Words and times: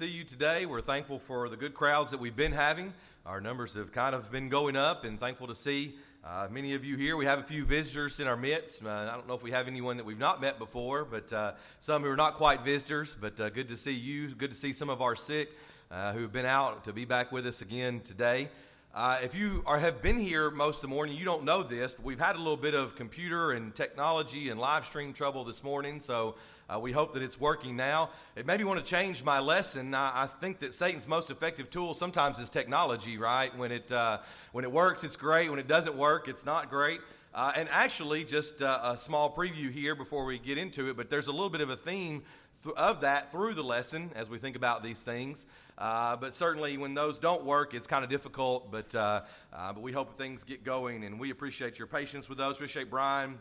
see 0.00 0.06
you 0.06 0.22
today. 0.22 0.64
We're 0.64 0.80
thankful 0.80 1.18
for 1.18 1.48
the 1.48 1.56
good 1.56 1.74
crowds 1.74 2.12
that 2.12 2.20
we've 2.20 2.36
been 2.36 2.52
having. 2.52 2.92
Our 3.26 3.40
numbers 3.40 3.74
have 3.74 3.90
kind 3.90 4.14
of 4.14 4.30
been 4.30 4.48
going 4.48 4.76
up, 4.76 5.02
and 5.04 5.18
thankful 5.18 5.48
to 5.48 5.56
see 5.56 5.96
uh, 6.24 6.46
many 6.52 6.74
of 6.74 6.84
you 6.84 6.96
here. 6.96 7.16
We 7.16 7.24
have 7.24 7.40
a 7.40 7.42
few 7.42 7.64
visitors 7.64 8.20
in 8.20 8.28
our 8.28 8.36
midst. 8.36 8.84
Uh, 8.84 8.90
I 8.90 9.16
don't 9.16 9.26
know 9.26 9.34
if 9.34 9.42
we 9.42 9.50
have 9.50 9.66
anyone 9.66 9.96
that 9.96 10.06
we've 10.06 10.16
not 10.16 10.40
met 10.40 10.60
before, 10.60 11.04
but 11.04 11.32
uh, 11.32 11.54
some 11.80 12.04
who 12.04 12.10
are 12.10 12.16
not 12.16 12.34
quite 12.34 12.62
visitors. 12.62 13.16
But 13.20 13.40
uh, 13.40 13.48
good 13.48 13.66
to 13.70 13.76
see 13.76 13.90
you. 13.90 14.28
Good 14.36 14.52
to 14.52 14.56
see 14.56 14.72
some 14.72 14.88
of 14.88 15.02
our 15.02 15.16
sick 15.16 15.50
uh, 15.90 16.12
who 16.12 16.22
have 16.22 16.32
been 16.32 16.46
out 16.46 16.84
to 16.84 16.92
be 16.92 17.04
back 17.04 17.32
with 17.32 17.44
us 17.44 17.60
again 17.60 18.00
today. 18.02 18.50
Uh, 18.94 19.18
if 19.24 19.34
you 19.34 19.64
are, 19.66 19.80
have 19.80 20.00
been 20.00 20.20
here 20.20 20.48
most 20.48 20.76
of 20.76 20.82
the 20.82 20.88
morning, 20.94 21.16
you 21.16 21.24
don't 21.24 21.42
know 21.42 21.64
this, 21.64 21.94
but 21.94 22.04
we've 22.04 22.20
had 22.20 22.36
a 22.36 22.38
little 22.38 22.56
bit 22.56 22.74
of 22.74 22.94
computer 22.94 23.50
and 23.50 23.74
technology 23.74 24.50
and 24.50 24.60
live 24.60 24.86
stream 24.86 25.12
trouble 25.12 25.42
this 25.42 25.64
morning. 25.64 25.98
So 25.98 26.36
uh, 26.72 26.78
we 26.78 26.92
hope 26.92 27.14
that 27.14 27.22
it's 27.22 27.40
working 27.40 27.76
now. 27.76 28.10
It 28.36 28.46
maybe 28.46 28.64
want 28.64 28.78
to 28.78 28.84
change 28.84 29.24
my 29.24 29.38
lesson. 29.38 29.94
I, 29.94 30.24
I, 30.24 30.26
think 30.26 30.60
that 30.60 30.74
Satan's 30.74 31.08
most 31.08 31.30
effective 31.30 31.70
tool 31.70 31.94
sometimes 31.94 32.38
is 32.38 32.50
technology, 32.50 33.16
right? 33.16 33.56
When 33.56 33.72
it, 33.72 33.90
uh, 33.90 34.18
when 34.52 34.64
it 34.64 34.72
works, 34.72 35.02
it's 35.02 35.16
great. 35.16 35.48
When 35.50 35.58
it 35.58 35.66
doesn't 35.66 35.96
work, 35.96 36.28
it's 36.28 36.44
not 36.44 36.68
great. 36.68 37.00
Uh, 37.34 37.52
and 37.54 37.68
actually, 37.70 38.24
just 38.24 38.62
uh, 38.62 38.80
a 38.82 38.98
small 38.98 39.34
preview 39.34 39.70
here 39.70 39.94
before 39.94 40.24
we 40.24 40.38
get 40.38 40.58
into 40.58 40.90
it, 40.90 40.96
but 40.96 41.08
there's 41.08 41.26
a 41.26 41.32
little 41.32 41.50
bit 41.50 41.60
of 41.60 41.70
a 41.70 41.76
theme 41.76 42.22
th- 42.64 42.74
of 42.76 43.02
that 43.02 43.30
through 43.30 43.54
the 43.54 43.62
lesson 43.62 44.10
as 44.14 44.28
we 44.28 44.38
think 44.38 44.56
about 44.56 44.82
these 44.82 45.02
things. 45.02 45.46
Uh, 45.76 46.16
but 46.16 46.34
certainly, 46.34 46.76
when 46.76 46.94
those 46.94 47.18
don't 47.18 47.44
work, 47.44 47.74
it's 47.74 47.86
kind 47.86 48.02
of 48.02 48.10
difficult. 48.10 48.72
But 48.72 48.94
uh, 48.94 49.22
uh, 49.52 49.72
but 49.72 49.82
we 49.82 49.92
hope 49.92 50.18
things 50.18 50.42
get 50.42 50.64
going, 50.64 51.04
and 51.04 51.20
we 51.20 51.30
appreciate 51.30 51.78
your 51.78 51.86
patience 51.86 52.28
with 52.28 52.38
those. 52.38 52.54
Appreciate 52.54 52.90
Brian, 52.90 53.38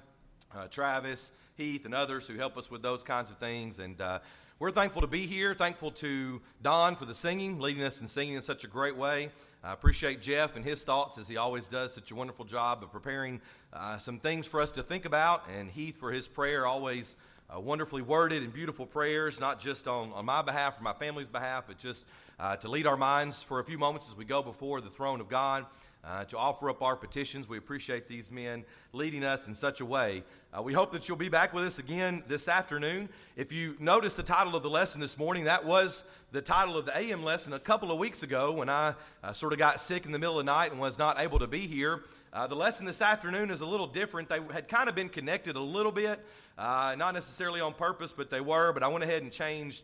uh, 0.56 0.68
Travis, 0.68 1.32
Heath, 1.56 1.86
and 1.86 1.94
others 1.94 2.28
who 2.28 2.36
help 2.36 2.58
us 2.58 2.70
with 2.70 2.82
those 2.82 3.04
kinds 3.04 3.30
of 3.30 3.38
things. 3.38 3.80
And 3.80 4.00
uh, 4.00 4.20
we're 4.60 4.72
thankful 4.72 5.02
to 5.02 5.08
be 5.08 5.28
here. 5.28 5.54
Thankful 5.54 5.92
to 5.92 6.42
Don 6.62 6.96
for 6.96 7.06
the 7.06 7.16
singing, 7.16 7.60
leading 7.60 7.84
us 7.84 8.02
in 8.02 8.08
singing 8.08 8.36
in 8.36 8.42
such 8.42 8.64
a 8.64 8.68
great 8.68 8.96
way. 8.96 9.30
I 9.64 9.74
appreciate 9.74 10.22
Jeff 10.22 10.56
and 10.56 10.64
his 10.64 10.84
thoughts 10.84 11.18
as 11.18 11.28
he 11.28 11.38
always 11.38 11.68
does 11.68 11.94
such 11.94 12.12
a 12.12 12.16
wonderful 12.16 12.46
job 12.46 12.84
of 12.84 12.92
preparing 12.92 13.42
uh, 13.74 13.98
some 13.98 14.20
things 14.20 14.48
for 14.48 14.62
us 14.62 14.72
to 14.74 14.84
think 14.84 15.06
about, 15.06 15.44
and 15.56 15.70
Heath 15.70 15.98
for 15.98 16.12
his 16.12 16.28
prayer, 16.28 16.66
always 16.66 17.16
uh, 17.54 17.60
wonderfully 17.60 18.02
worded 18.02 18.44
and 18.44 18.54
beautiful 18.54 18.86
prayers, 18.86 19.40
not 19.40 19.60
just 19.60 19.88
on, 19.88 20.12
on 20.14 20.26
my 20.26 20.42
behalf 20.42 20.80
or 20.80 20.84
my 20.84 20.94
family's 20.94 21.28
behalf, 21.28 21.66
but 21.68 21.78
just 21.78 22.06
uh, 22.40 22.56
to 22.58 22.70
lead 22.70 22.86
our 22.88 22.98
minds 22.98 23.42
for 23.44 23.60
a 23.60 23.64
few 23.64 23.78
moments 23.78 24.08
as 24.10 24.16
we 24.16 24.26
go 24.26 24.42
before 24.42 24.82
the 24.82 24.90
throne 24.90 25.22
of 25.22 25.30
God 25.30 25.66
uh, 26.08 26.24
to 26.26 26.38
offer 26.38 26.70
up 26.70 26.82
our 26.82 26.96
petitions. 26.96 27.50
We 27.50 27.58
appreciate 27.58 28.08
these 28.08 28.32
men 28.32 28.64
leading 28.94 29.24
us 29.24 29.48
in 29.48 29.56
such 29.56 29.82
a 29.82 29.86
way. 29.86 30.24
Uh, 30.58 30.62
we 30.62 30.74
hope 30.74 30.92
that 30.94 31.08
you'll 31.08 31.18
be 31.18 31.30
back 31.30 31.54
with 31.54 31.66
us 31.66 31.80
again 31.80 32.24
this 32.28 32.48
afternoon. 32.48 33.10
If 33.36 33.52
you 33.52 33.76
notice 33.80 34.16
the 34.16 34.24
title 34.24 34.56
of 34.56 34.64
the 34.64 34.70
lesson 34.70 35.02
this 35.02 35.18
morning, 35.18 35.46
that 35.46 35.66
was 35.66 36.04
the 36.32 36.42
title 36.42 36.78
of 36.78 36.86
the 36.86 36.98
AM 36.98 37.24
lesson 37.24 37.54
a 37.54 37.60
couple 37.60 37.92
of 37.92 38.00
weeks 38.00 38.24
ago 38.24 38.54
when 38.54 38.70
I 38.70 38.94
uh, 39.24 39.34
sort 39.34 39.52
of 39.52 39.60
got 39.60 39.82
sick 39.82 40.06
in 40.06 40.12
the 40.12 40.20
middle 40.20 40.40
of 40.40 40.46
the 40.46 40.52
night 40.52 40.72
and 40.72 40.80
was 40.80 40.98
not 40.98 41.20
able 41.20 41.40
to 41.40 41.48
be 41.48 41.68
here. 41.68 42.04
Uh, 42.32 42.48
the 42.48 42.56
lesson 42.56 42.86
this 42.86 43.02
afternoon 43.02 43.52
is 43.52 43.62
a 43.62 43.66
little 43.66 43.88
different. 43.88 44.30
They 44.30 44.40
had 44.54 44.70
kind 44.70 44.88
of 44.88 44.96
been 44.96 45.10
connected 45.10 45.56
a 45.56 45.62
little 45.62 45.92
bit, 45.92 46.24
uh, 46.58 46.96
not 46.98 47.16
necessarily 47.16 47.60
on 47.60 47.74
purpose, 47.74 48.14
but 48.16 48.30
they 48.30 48.42
were. 48.42 48.72
But 48.72 48.84
I 48.84 48.88
went 48.88 49.04
ahead 49.04 49.24
and 49.24 49.32
changed 49.32 49.84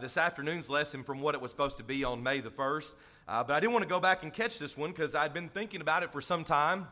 this 0.00 0.16
afternoon's 0.16 0.70
lesson 0.70 1.04
from 1.04 1.20
what 1.20 1.34
it 1.34 1.40
was 1.40 1.50
supposed 1.50 1.76
to 1.76 1.84
be 1.84 2.04
on 2.04 2.22
May 2.22 2.40
the 2.40 2.50
1st. 2.50 2.94
Uh, 3.26 3.42
but 3.42 3.54
I 3.54 3.60
didn't 3.60 3.72
want 3.72 3.84
to 3.84 3.88
go 3.88 4.00
back 4.00 4.22
and 4.22 4.30
catch 4.32 4.58
this 4.58 4.76
one 4.76 4.90
because 4.90 5.14
I'd 5.14 5.32
been 5.32 5.48
thinking 5.48 5.80
about 5.80 6.02
it 6.02 6.12
for 6.12 6.20
some 6.20 6.44
time. 6.44 6.88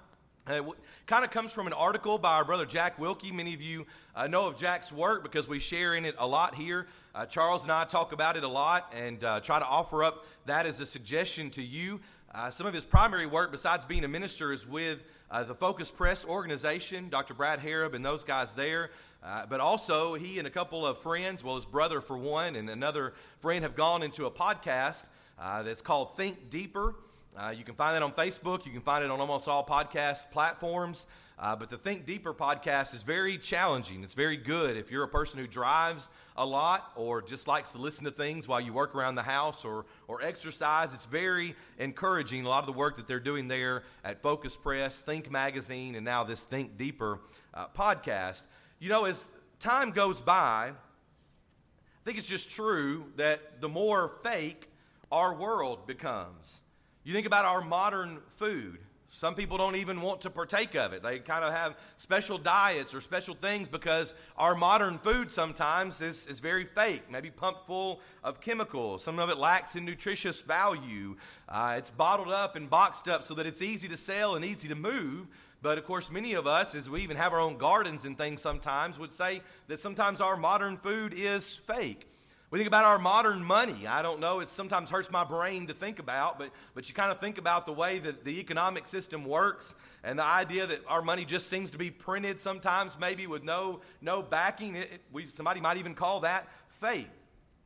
Uh, 0.48 0.54
it 0.54 0.56
w- 0.56 0.74
kind 1.06 1.26
of 1.26 1.30
comes 1.30 1.52
from 1.52 1.66
an 1.66 1.74
article 1.74 2.16
by 2.16 2.36
our 2.36 2.44
brother 2.44 2.64
Jack 2.64 2.98
Wilkie. 2.98 3.30
Many 3.30 3.52
of 3.52 3.60
you 3.60 3.86
uh, 4.16 4.26
know 4.28 4.46
of 4.46 4.56
Jack's 4.56 4.90
work 4.90 5.22
because 5.22 5.46
we 5.46 5.58
share 5.58 5.94
in 5.94 6.06
it 6.06 6.14
a 6.18 6.26
lot 6.26 6.54
here. 6.54 6.86
Uh, 7.14 7.26
Charles 7.26 7.64
and 7.64 7.70
I 7.70 7.84
talk 7.84 8.12
about 8.12 8.38
it 8.38 8.44
a 8.44 8.48
lot 8.48 8.90
and 8.96 9.22
uh, 9.22 9.40
try 9.40 9.58
to 9.58 9.66
offer 9.66 10.02
up 10.02 10.24
that 10.46 10.64
as 10.64 10.80
a 10.80 10.86
suggestion 10.86 11.50
to 11.50 11.62
you. 11.62 12.00
Uh, 12.34 12.50
some 12.50 12.66
of 12.66 12.72
his 12.72 12.86
primary 12.86 13.26
work, 13.26 13.52
besides 13.52 13.84
being 13.84 14.02
a 14.02 14.08
minister, 14.08 14.52
is 14.52 14.66
with 14.66 15.00
uh, 15.30 15.44
the 15.44 15.54
Focus 15.54 15.90
Press 15.90 16.24
organization, 16.24 17.10
Dr. 17.10 17.34
Brad 17.34 17.60
Harrub 17.60 17.92
and 17.92 18.02
those 18.02 18.24
guys 18.24 18.54
there. 18.54 18.90
but 19.22 19.60
also, 19.60 20.14
he 20.14 20.38
and 20.38 20.48
a 20.48 20.50
couple 20.50 20.86
of 20.86 20.96
friends, 20.96 21.44
well, 21.44 21.56
his 21.56 21.66
brother 21.66 22.00
for 22.00 22.16
one, 22.16 22.56
and 22.56 22.70
another 22.70 23.12
friend, 23.40 23.64
have 23.64 23.76
gone 23.76 24.02
into 24.02 24.24
a 24.24 24.30
podcast 24.30 25.04
uh, 25.38 25.62
that's 25.62 25.82
called 25.82 26.16
Think 26.16 26.50
Deeper. 26.50 26.94
Uh, 27.36 27.54
you 27.56 27.64
can 27.64 27.74
find 27.74 27.96
that 27.96 28.02
on 28.02 28.12
Facebook. 28.12 28.66
You 28.66 28.72
can 28.72 28.82
find 28.82 29.02
it 29.02 29.10
on 29.10 29.20
almost 29.20 29.48
all 29.48 29.64
podcast 29.64 30.30
platforms. 30.30 31.06
Uh, 31.38 31.56
but 31.56 31.70
the 31.70 31.78
Think 31.78 32.06
Deeper 32.06 32.32
podcast 32.32 32.94
is 32.94 33.02
very 33.02 33.38
challenging. 33.38 34.04
It's 34.04 34.14
very 34.14 34.36
good 34.36 34.76
if 34.76 34.92
you're 34.92 35.02
a 35.02 35.08
person 35.08 35.40
who 35.40 35.46
drives 35.46 36.10
a 36.36 36.44
lot 36.46 36.92
or 36.94 37.20
just 37.20 37.48
likes 37.48 37.72
to 37.72 37.78
listen 37.78 38.04
to 38.04 38.10
things 38.10 38.46
while 38.46 38.60
you 38.60 38.72
work 38.72 38.94
around 38.94 39.16
the 39.16 39.22
house 39.22 39.64
or, 39.64 39.86
or 40.06 40.22
exercise. 40.22 40.94
It's 40.94 41.06
very 41.06 41.56
encouraging. 41.78 42.44
A 42.44 42.48
lot 42.48 42.60
of 42.60 42.66
the 42.66 42.72
work 42.72 42.96
that 42.96 43.08
they're 43.08 43.18
doing 43.18 43.48
there 43.48 43.82
at 44.04 44.22
Focus 44.22 44.54
Press, 44.54 45.00
Think 45.00 45.30
Magazine, 45.30 45.96
and 45.96 46.04
now 46.04 46.22
this 46.22 46.44
Think 46.44 46.76
Deeper 46.76 47.18
uh, 47.54 47.66
podcast. 47.76 48.44
You 48.78 48.90
know, 48.90 49.06
as 49.06 49.26
time 49.58 49.90
goes 49.90 50.20
by, 50.20 50.72
I 50.72 52.04
think 52.04 52.18
it's 52.18 52.28
just 52.28 52.50
true 52.50 53.06
that 53.16 53.60
the 53.60 53.68
more 53.68 54.12
fake 54.22 54.68
our 55.12 55.34
world 55.34 55.86
becomes. 55.86 56.62
You 57.04 57.12
think 57.12 57.26
about 57.26 57.44
our 57.44 57.60
modern 57.60 58.18
food. 58.38 58.78
Some 59.14 59.34
people 59.34 59.58
don't 59.58 59.76
even 59.76 60.00
want 60.00 60.22
to 60.22 60.30
partake 60.30 60.74
of 60.74 60.94
it. 60.94 61.02
They 61.02 61.18
kind 61.18 61.44
of 61.44 61.52
have 61.52 61.76
special 61.98 62.38
diets 62.38 62.94
or 62.94 63.02
special 63.02 63.34
things 63.34 63.68
because 63.68 64.14
our 64.38 64.54
modern 64.54 64.96
food 64.98 65.30
sometimes 65.30 66.00
is, 66.00 66.26
is 66.26 66.40
very 66.40 66.64
fake, 66.64 67.10
maybe 67.10 67.30
pumped 67.30 67.66
full 67.66 68.00
of 68.24 68.40
chemicals. 68.40 69.04
Some 69.04 69.18
of 69.18 69.28
it 69.28 69.36
lacks 69.36 69.76
in 69.76 69.84
nutritious 69.84 70.40
value. 70.40 71.16
Uh, 71.46 71.74
it's 71.76 71.90
bottled 71.90 72.30
up 72.30 72.56
and 72.56 72.70
boxed 72.70 73.06
up 73.06 73.22
so 73.22 73.34
that 73.34 73.44
it's 73.44 73.60
easy 73.60 73.86
to 73.88 73.98
sell 73.98 74.34
and 74.34 74.46
easy 74.46 74.68
to 74.68 74.74
move. 74.74 75.26
But 75.60 75.76
of 75.76 75.84
course, 75.84 76.10
many 76.10 76.32
of 76.32 76.46
us, 76.46 76.74
as 76.74 76.88
we 76.88 77.02
even 77.02 77.18
have 77.18 77.34
our 77.34 77.40
own 77.40 77.58
gardens 77.58 78.06
and 78.06 78.16
things 78.16 78.40
sometimes, 78.40 78.98
would 78.98 79.12
say 79.12 79.42
that 79.68 79.78
sometimes 79.78 80.22
our 80.22 80.38
modern 80.38 80.78
food 80.78 81.12
is 81.14 81.54
fake. 81.54 82.08
We 82.52 82.58
think 82.58 82.68
about 82.68 82.84
our 82.84 82.98
modern 82.98 83.42
money. 83.42 83.86
I 83.86 84.02
don't 84.02 84.20
know, 84.20 84.40
it 84.40 84.48
sometimes 84.50 84.90
hurts 84.90 85.10
my 85.10 85.24
brain 85.24 85.68
to 85.68 85.72
think 85.72 85.98
about, 85.98 86.38
but, 86.38 86.50
but 86.74 86.86
you 86.86 86.94
kind 86.94 87.10
of 87.10 87.18
think 87.18 87.38
about 87.38 87.64
the 87.64 87.72
way 87.72 87.98
that 88.00 88.26
the 88.26 88.40
economic 88.40 88.86
system 88.86 89.24
works 89.24 89.74
and 90.04 90.18
the 90.18 90.24
idea 90.24 90.66
that 90.66 90.82
our 90.86 91.00
money 91.00 91.24
just 91.24 91.48
seems 91.48 91.70
to 91.70 91.78
be 91.78 91.90
printed 91.90 92.42
sometimes, 92.42 92.98
maybe 92.98 93.26
with 93.26 93.42
no, 93.42 93.80
no 94.02 94.20
backing. 94.20 94.76
It, 94.76 95.00
we, 95.10 95.24
somebody 95.24 95.62
might 95.62 95.78
even 95.78 95.94
call 95.94 96.20
that 96.20 96.46
fake. 96.68 97.08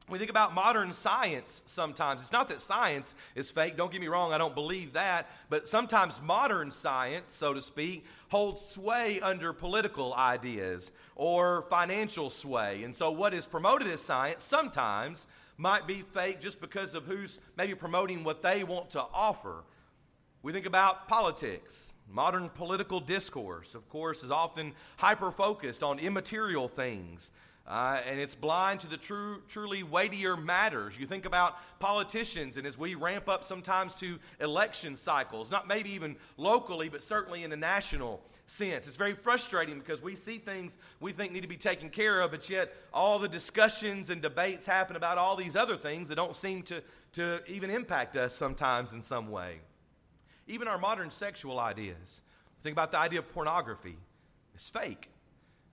We 0.08 0.18
think 0.18 0.30
about 0.30 0.54
modern 0.54 0.92
science 0.92 1.62
sometimes. 1.66 2.20
It's 2.20 2.30
not 2.30 2.48
that 2.50 2.60
science 2.60 3.16
is 3.34 3.50
fake, 3.50 3.76
don't 3.76 3.90
get 3.90 4.00
me 4.00 4.06
wrong, 4.06 4.32
I 4.32 4.38
don't 4.38 4.54
believe 4.54 4.92
that, 4.92 5.28
but 5.50 5.66
sometimes 5.66 6.20
modern 6.22 6.70
science, 6.70 7.32
so 7.32 7.52
to 7.52 7.60
speak, 7.60 8.04
holds 8.28 8.64
sway 8.64 9.20
under 9.20 9.52
political 9.52 10.14
ideas 10.14 10.92
or 11.16 11.66
financial 11.70 12.30
sway. 12.30 12.84
And 12.84 12.94
so, 12.94 13.10
what 13.10 13.34
is 13.34 13.46
promoted 13.46 13.88
as 13.88 14.00
science 14.00 14.44
sometimes 14.44 15.26
might 15.56 15.88
be 15.88 16.02
fake 16.14 16.40
just 16.40 16.60
because 16.60 16.94
of 16.94 17.04
who's 17.06 17.40
maybe 17.56 17.74
promoting 17.74 18.22
what 18.22 18.42
they 18.42 18.62
want 18.62 18.90
to 18.90 19.04
offer. 19.12 19.64
We 20.42 20.52
think 20.52 20.66
about 20.66 21.08
politics. 21.08 21.94
Modern 22.08 22.48
political 22.50 23.00
discourse, 23.00 23.74
of 23.74 23.88
course, 23.88 24.22
is 24.22 24.30
often 24.30 24.74
hyper 24.98 25.32
focused 25.32 25.82
on 25.82 25.98
immaterial 25.98 26.68
things 26.68 27.32
uh, 27.68 28.00
and 28.08 28.20
it's 28.20 28.34
blind 28.34 28.80
to 28.80 28.86
the 28.86 28.96
true, 28.96 29.42
truly 29.48 29.82
weightier 29.82 30.36
matters. 30.36 30.96
You 30.98 31.06
think 31.06 31.24
about 31.24 31.56
politicians, 31.80 32.56
and 32.56 32.66
as 32.66 32.78
we 32.78 32.94
ramp 32.94 33.28
up 33.28 33.44
sometimes 33.44 33.94
to 33.96 34.18
election 34.40 34.94
cycles, 34.94 35.50
not 35.50 35.66
maybe 35.66 35.90
even 35.90 36.16
locally, 36.36 36.88
but 36.88 37.02
certainly 37.02 37.42
in 37.42 37.52
a 37.52 37.56
national 37.56 38.22
sense, 38.46 38.86
it's 38.86 38.96
very 38.96 39.14
frustrating 39.14 39.80
because 39.80 40.00
we 40.00 40.14
see 40.14 40.38
things 40.38 40.78
we 41.00 41.10
think 41.10 41.32
need 41.32 41.40
to 41.40 41.48
be 41.48 41.56
taken 41.56 41.90
care 41.90 42.20
of, 42.20 42.30
but 42.30 42.48
yet 42.48 42.72
all 42.94 43.18
the 43.18 43.28
discussions 43.28 44.10
and 44.10 44.22
debates 44.22 44.64
happen 44.64 44.94
about 44.94 45.18
all 45.18 45.34
these 45.34 45.56
other 45.56 45.76
things 45.76 46.06
that 46.06 46.14
don't 46.14 46.36
seem 46.36 46.62
to, 46.62 46.80
to 47.14 47.40
even 47.48 47.70
impact 47.70 48.16
us 48.16 48.32
sometimes 48.32 48.92
in 48.92 49.02
some 49.02 49.28
way. 49.28 49.58
Even 50.46 50.68
our 50.68 50.78
modern 50.78 51.10
sexual 51.10 51.58
ideas. 51.58 52.22
Think 52.62 52.74
about 52.74 52.92
the 52.92 52.98
idea 52.98 53.18
of 53.18 53.32
pornography. 53.32 53.96
It's 54.54 54.68
fake. 54.68 55.08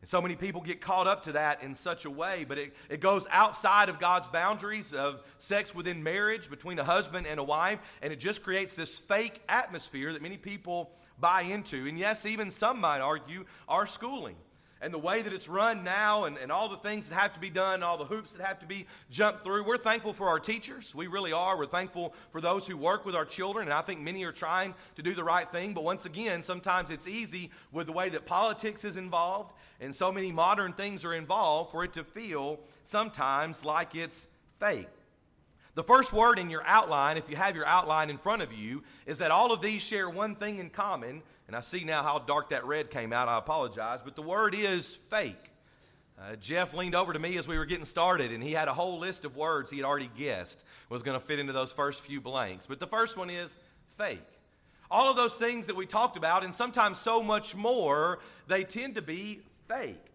And 0.04 0.10
so 0.10 0.22
many 0.22 0.36
people 0.36 0.60
get 0.60 0.82
caught 0.82 1.08
up 1.08 1.24
to 1.24 1.32
that 1.32 1.64
in 1.64 1.76
such 1.76 2.04
a 2.04 2.10
way, 2.10 2.46
but 2.46 2.58
it, 2.58 2.76
it 2.90 3.00
goes 3.00 3.26
outside 3.32 3.88
of 3.88 4.02
God's 4.02 4.28
boundaries 4.28 4.92
of 4.92 5.22
sex 5.38 5.74
within 5.74 6.04
marriage 6.04 6.50
between 6.50 6.78
a 6.78 6.84
husband 6.84 7.26
and 7.26 7.40
a 7.40 7.44
wife, 7.44 7.80
and 8.02 8.12
it 8.12 8.18
just 8.20 8.44
creates 8.44 8.76
this 8.76 9.00
fake 9.00 9.42
atmosphere 9.48 10.12
that 10.12 10.22
many 10.22 10.36
people 10.36 10.92
buy 11.18 11.44
into. 11.44 11.88
And 11.88 11.98
yes, 11.98 12.26
even 12.26 12.52
some 12.52 12.82
might 12.82 13.00
argue 13.00 13.46
our 13.70 13.88
schooling 13.88 14.36
and 14.84 14.94
the 14.94 15.00
way 15.00 15.22
that 15.22 15.34
it's 15.34 15.48
run 15.48 15.84
now 15.84 16.26
and, 16.26 16.38
and 16.38 16.52
all 16.52 16.68
the 16.68 16.78
things 16.78 17.10
that 17.10 17.16
have 17.16 17.34
to 17.34 17.40
be 17.40 17.50
done, 17.50 17.82
all 17.82 17.98
the 17.98 18.06
hoops 18.06 18.34
that 18.34 18.46
have 18.46 18.60
to 18.60 18.66
be 18.66 18.86
jumped 19.10 19.44
through. 19.44 19.64
We're 19.64 19.78
thankful 19.78 20.14
for 20.14 20.28
our 20.28 20.40
teachers. 20.40 20.94
We 20.94 21.08
really 21.08 21.32
are. 21.32 21.58
We're 21.58 21.66
thankful 21.66 22.14
for 22.32 22.42
those 22.42 22.68
who 22.68 22.76
work 22.76 23.06
with 23.06 23.16
our 23.16 23.26
children, 23.26 23.68
and 23.68 23.74
I 23.74 23.82
think 23.82 24.02
many 24.02 24.24
are 24.26 24.32
trying 24.32 24.76
to 24.96 25.02
do 25.02 25.16
the 25.16 25.24
right 25.24 25.50
thing. 25.50 25.74
But 25.74 25.84
once 25.84 26.06
again, 26.06 26.42
sometimes 26.42 26.92
it's 26.92 27.08
easy 27.08 27.50
with 27.72 27.88
the 27.88 27.94
way 27.94 28.10
that 28.10 28.26
politics 28.26 28.84
is 28.84 28.98
involved 28.98 29.54
and 29.80 29.94
so 29.94 30.12
many 30.12 30.32
modern 30.32 30.74
things 30.74 31.04
are 31.04 31.14
involved 31.14 31.72
for 31.72 31.84
it 31.84 31.94
to 31.94 32.04
feel 32.04 32.60
sometimes 32.84 33.66
like 33.66 33.96
it's 33.96 34.28
fake. 34.60 34.88
The 35.76 35.84
first 35.84 36.14
word 36.14 36.38
in 36.38 36.50
your 36.50 36.64
outline, 36.66 37.18
if 37.18 37.30
you 37.30 37.36
have 37.36 37.56
your 37.56 37.66
outline 37.66 38.10
in 38.10 38.18
front 38.18 38.42
of 38.42 38.54
you, 38.54 38.84
is 39.06 39.18
that 39.18 39.32
all 39.32 39.52
of 39.52 39.62
these 39.62 39.82
share 39.82 40.10
one 40.10 40.36
thing 40.36 40.60
in 40.60 40.70
common. 40.70 41.24
And 41.48 41.56
I 41.56 41.62
see 41.62 41.84
now 41.84 42.04
how 42.04 42.20
dark 42.20 42.50
that 42.50 42.66
red 42.66 42.90
came 42.90 43.12
out. 43.14 43.28
I 43.28 43.38
apologize. 43.38 44.00
But 44.04 44.16
the 44.16 44.22
word 44.22 44.56
is 44.56 44.96
fake. 44.96 45.52
Uh, 46.20 46.36
Jeff 46.36 46.74
leaned 46.74 46.96
over 46.96 47.12
to 47.12 47.20
me 47.20 47.38
as 47.38 47.48
we 47.48 47.58
were 47.58 47.66
getting 47.66 47.86
started, 47.86 48.32
and 48.32 48.42
he 48.42 48.52
had 48.52 48.68
a 48.68 48.74
whole 48.74 49.00
list 49.00 49.26
of 49.26 49.36
words 49.36 49.70
he 49.70 49.78
had 49.78 49.86
already 49.86 50.10
guessed 50.16 50.64
was 50.90 51.02
going 51.02 51.20
to 51.20 51.26
fit 51.26 51.40
into 51.40 51.54
those 51.54 51.72
first 51.72 52.02
few 52.02 52.22
blanks. 52.22 52.66
But 52.66 52.80
the 52.80 52.88
first 52.88 53.18
one 53.18 53.30
is 53.30 53.58
fake. 53.98 54.22
All 54.92 55.10
of 55.10 55.16
those 55.16 55.34
things 55.34 55.66
that 55.68 55.76
we 55.76 55.88
talked 55.88 56.18
about, 56.18 56.44
and 56.44 56.54
sometimes 56.54 57.00
so 57.00 57.24
much 57.24 57.56
more, 57.56 58.20
they 58.48 58.64
tend 58.64 58.96
to 58.96 59.02
be 59.02 59.42
fake. 59.68 60.06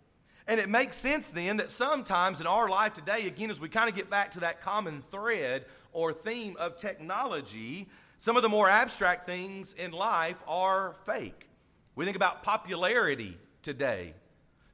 And 0.46 0.60
it 0.60 0.68
makes 0.68 0.96
sense 0.96 1.30
then 1.30 1.58
that 1.58 1.72
sometimes 1.72 2.40
in 2.40 2.46
our 2.46 2.68
life 2.68 2.94
today, 2.94 3.26
again, 3.26 3.50
as 3.50 3.60
we 3.60 3.68
kind 3.68 3.88
of 3.88 3.96
get 3.96 4.08
back 4.08 4.30
to 4.32 4.40
that 4.40 4.60
common 4.60 5.02
thread 5.10 5.64
or 5.92 6.12
theme 6.12 6.56
of 6.58 6.78
technology, 6.78 7.88
some 8.18 8.36
of 8.36 8.42
the 8.42 8.48
more 8.48 8.68
abstract 8.68 9.26
things 9.26 9.72
in 9.74 9.92
life 9.92 10.36
are 10.48 10.96
fake. 11.06 11.48
We 11.94 12.04
think 12.04 12.16
about 12.16 12.42
popularity 12.42 13.38
today, 13.62 14.14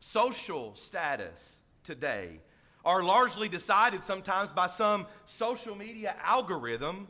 social 0.00 0.74
status 0.76 1.60
today, 1.82 2.40
are 2.86 3.02
largely 3.02 3.50
decided 3.50 4.02
sometimes 4.02 4.50
by 4.50 4.66
some 4.66 5.06
social 5.26 5.74
media 5.74 6.16
algorithm 6.22 7.08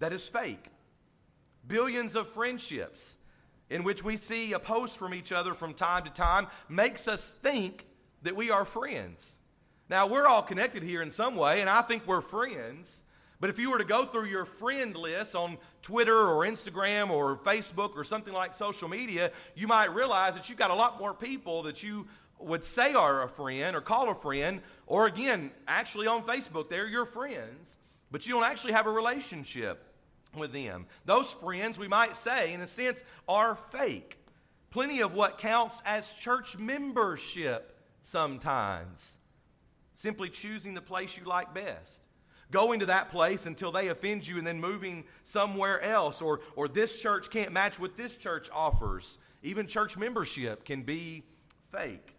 that 0.00 0.12
is 0.12 0.28
fake. 0.28 0.66
Billions 1.66 2.16
of 2.16 2.28
friendships 2.28 3.16
in 3.70 3.84
which 3.84 4.04
we 4.04 4.16
see 4.16 4.52
a 4.52 4.58
post 4.58 4.98
from 4.98 5.14
each 5.14 5.30
other 5.32 5.54
from 5.54 5.72
time 5.72 6.04
to 6.04 6.10
time 6.10 6.48
makes 6.68 7.06
us 7.06 7.30
think 7.30 7.86
that 8.22 8.34
we 8.34 8.50
are 8.50 8.64
friends. 8.64 9.38
Now, 9.88 10.08
we're 10.08 10.26
all 10.26 10.42
connected 10.42 10.82
here 10.82 11.00
in 11.02 11.12
some 11.12 11.36
way, 11.36 11.60
and 11.60 11.70
I 11.70 11.82
think 11.82 12.06
we're 12.06 12.20
friends. 12.20 13.04
But 13.38 13.50
if 13.50 13.58
you 13.58 13.70
were 13.70 13.78
to 13.78 13.84
go 13.84 14.06
through 14.06 14.26
your 14.26 14.46
friend 14.46 14.96
list 14.96 15.34
on 15.34 15.58
Twitter 15.82 16.16
or 16.16 16.46
Instagram 16.46 17.10
or 17.10 17.36
Facebook 17.36 17.94
or 17.94 18.04
something 18.04 18.32
like 18.32 18.54
social 18.54 18.88
media, 18.88 19.30
you 19.54 19.66
might 19.66 19.94
realize 19.94 20.34
that 20.34 20.48
you've 20.48 20.58
got 20.58 20.70
a 20.70 20.74
lot 20.74 20.98
more 20.98 21.12
people 21.12 21.64
that 21.64 21.82
you 21.82 22.06
would 22.38 22.64
say 22.64 22.92
are 22.94 23.22
a 23.22 23.28
friend 23.28 23.76
or 23.76 23.80
call 23.80 24.10
a 24.10 24.14
friend, 24.14 24.60
or 24.86 25.06
again, 25.06 25.50
actually 25.66 26.06
on 26.06 26.22
Facebook, 26.22 26.68
they're 26.68 26.86
your 26.86 27.06
friends, 27.06 27.76
but 28.10 28.26
you 28.26 28.34
don't 28.34 28.44
actually 28.44 28.72
have 28.72 28.86
a 28.86 28.90
relationship 28.90 29.82
with 30.34 30.52
them. 30.52 30.86
Those 31.04 31.32
friends, 31.32 31.78
we 31.78 31.88
might 31.88 32.16
say, 32.16 32.52
in 32.52 32.60
a 32.60 32.66
sense, 32.66 33.02
are 33.28 33.56
fake. 33.56 34.18
Plenty 34.70 35.00
of 35.00 35.14
what 35.14 35.38
counts 35.38 35.80
as 35.86 36.12
church 36.14 36.58
membership 36.58 37.78
sometimes. 38.02 39.18
Simply 39.94 40.28
choosing 40.28 40.74
the 40.74 40.82
place 40.82 41.16
you 41.16 41.24
like 41.24 41.54
best. 41.54 42.05
Going 42.50 42.80
to 42.80 42.86
that 42.86 43.08
place 43.08 43.46
until 43.46 43.72
they 43.72 43.88
offend 43.88 44.26
you 44.26 44.38
and 44.38 44.46
then 44.46 44.60
moving 44.60 45.04
somewhere 45.24 45.80
else. 45.82 46.22
Or, 46.22 46.40
or 46.54 46.68
this 46.68 47.00
church 47.00 47.30
can't 47.30 47.52
match 47.52 47.78
what 47.78 47.96
this 47.96 48.16
church 48.16 48.48
offers. 48.52 49.18
Even 49.42 49.66
church 49.66 49.96
membership 49.96 50.64
can 50.64 50.82
be 50.82 51.24
fake. 51.70 52.16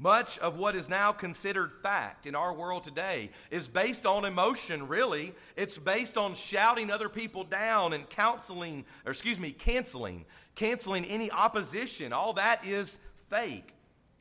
Much 0.00 0.38
of 0.38 0.56
what 0.56 0.76
is 0.76 0.88
now 0.88 1.10
considered 1.10 1.72
fact 1.82 2.24
in 2.24 2.36
our 2.36 2.54
world 2.54 2.84
today 2.84 3.30
is 3.50 3.66
based 3.66 4.06
on 4.06 4.24
emotion, 4.24 4.86
really. 4.86 5.34
It's 5.56 5.76
based 5.76 6.16
on 6.16 6.34
shouting 6.34 6.92
other 6.92 7.08
people 7.08 7.42
down 7.42 7.92
and 7.92 8.08
counseling, 8.08 8.84
or 9.04 9.10
excuse 9.10 9.40
me, 9.40 9.50
canceling, 9.50 10.24
canceling 10.54 11.04
any 11.04 11.32
opposition. 11.32 12.12
All 12.12 12.32
that 12.34 12.64
is 12.64 13.00
fake. 13.28 13.74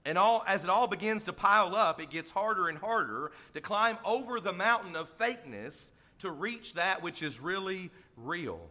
And 0.07 0.17
all, 0.17 0.41
as 0.47 0.63
it 0.63 0.69
all 0.69 0.87
begins 0.87 1.25
to 1.25 1.33
pile 1.33 1.75
up, 1.75 2.01
it 2.01 2.09
gets 2.09 2.31
harder 2.31 2.69
and 2.69 2.77
harder 2.77 3.33
to 3.53 3.59
climb 3.59 3.97
over 4.05 4.39
the 4.39 4.53
mountain 4.53 4.95
of 4.95 5.15
fakeness 5.17 5.91
to 6.19 6.31
reach 6.31 6.75
that 6.75 7.03
which 7.03 7.21
is 7.21 7.41
really 7.41 7.91
real, 8.15 8.69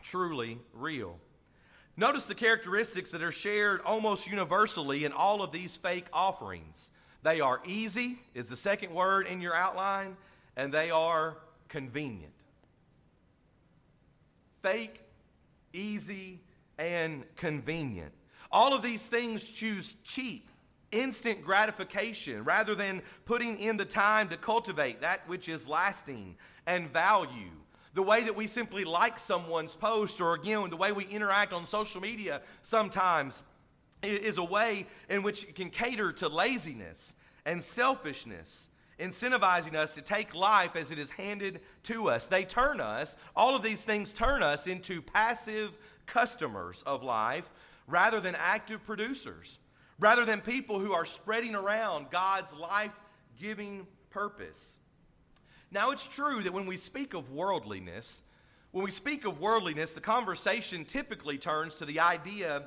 truly 0.00 0.58
real. 0.72 1.18
Notice 1.94 2.26
the 2.26 2.34
characteristics 2.34 3.10
that 3.10 3.22
are 3.22 3.30
shared 3.30 3.82
almost 3.82 4.26
universally 4.26 5.04
in 5.04 5.12
all 5.12 5.42
of 5.42 5.52
these 5.52 5.76
fake 5.76 6.06
offerings. 6.10 6.90
They 7.22 7.42
are 7.42 7.60
easy, 7.66 8.18
is 8.32 8.48
the 8.48 8.56
second 8.56 8.94
word 8.94 9.26
in 9.26 9.42
your 9.42 9.54
outline, 9.54 10.16
and 10.56 10.72
they 10.72 10.90
are 10.90 11.36
convenient. 11.68 12.32
Fake, 14.62 15.02
easy, 15.74 16.40
and 16.78 17.24
convenient. 17.36 18.12
All 18.50 18.74
of 18.74 18.80
these 18.80 19.06
things 19.06 19.52
choose 19.52 19.96
cheap 20.02 20.48
instant 20.92 21.42
gratification 21.42 22.44
rather 22.44 22.74
than 22.74 23.02
putting 23.24 23.58
in 23.58 23.76
the 23.76 23.84
time 23.84 24.28
to 24.28 24.36
cultivate 24.36 25.00
that 25.00 25.26
which 25.28 25.48
is 25.48 25.66
lasting 25.66 26.36
and 26.66 26.88
value. 26.92 27.50
The 27.94 28.02
way 28.02 28.22
that 28.22 28.36
we 28.36 28.46
simply 28.46 28.84
like 28.84 29.18
someone's 29.18 29.74
post, 29.74 30.20
or 30.20 30.34
again, 30.34 30.70
the 30.70 30.76
way 30.76 30.92
we 30.92 31.04
interact 31.04 31.52
on 31.52 31.66
social 31.66 32.00
media 32.00 32.40
sometimes 32.62 33.42
is 34.02 34.38
a 34.38 34.44
way 34.44 34.86
in 35.08 35.22
which 35.22 35.44
it 35.44 35.54
can 35.54 35.70
cater 35.70 36.12
to 36.12 36.28
laziness 36.28 37.14
and 37.44 37.62
selfishness, 37.62 38.68
incentivizing 38.98 39.74
us 39.74 39.94
to 39.94 40.02
take 40.02 40.34
life 40.34 40.74
as 40.76 40.90
it 40.90 40.98
is 40.98 41.10
handed 41.10 41.60
to 41.84 42.08
us. 42.08 42.28
They 42.28 42.44
turn 42.44 42.80
us, 42.80 43.16
all 43.36 43.54
of 43.54 43.62
these 43.62 43.84
things 43.84 44.12
turn 44.12 44.42
us 44.42 44.66
into 44.66 45.02
passive 45.02 45.72
customers 46.06 46.82
of 46.86 47.02
life 47.02 47.52
rather 47.86 48.20
than 48.20 48.34
active 48.34 48.84
producers 48.84 49.58
rather 50.02 50.24
than 50.24 50.40
people 50.40 50.80
who 50.80 50.92
are 50.92 51.04
spreading 51.04 51.54
around 51.54 52.10
God's 52.10 52.52
life 52.52 52.90
giving 53.40 53.86
purpose. 54.10 54.76
Now, 55.70 55.92
it's 55.92 56.08
true 56.08 56.42
that 56.42 56.52
when 56.52 56.66
we 56.66 56.76
speak 56.76 57.14
of 57.14 57.30
worldliness, 57.30 58.22
when 58.72 58.84
we 58.84 58.90
speak 58.90 59.24
of 59.24 59.38
worldliness, 59.38 59.92
the 59.92 60.00
conversation 60.00 60.84
typically 60.84 61.38
turns 61.38 61.76
to 61.76 61.84
the 61.84 62.00
idea 62.00 62.64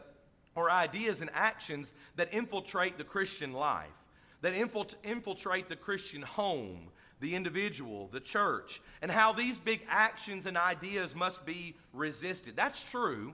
or 0.56 0.72
ideas 0.72 1.20
and 1.20 1.30
actions 1.34 1.94
that 2.16 2.34
infiltrate 2.34 2.98
the 2.98 3.04
Christian 3.04 3.52
life, 3.52 4.06
that 4.40 4.54
infiltrate 4.54 5.68
the 5.68 5.76
Christian 5.76 6.22
home, 6.22 6.88
the 7.20 7.36
individual, 7.36 8.08
the 8.14 8.22
church, 8.22 8.82
and 9.02 9.12
how 9.12 9.34
these 9.34 9.60
big 9.60 9.82
actions 9.90 10.46
and 10.46 10.58
ideas 10.58 11.14
must 11.14 11.46
be 11.46 11.76
resisted. 11.92 12.56
That's 12.56 12.90
true. 12.90 13.34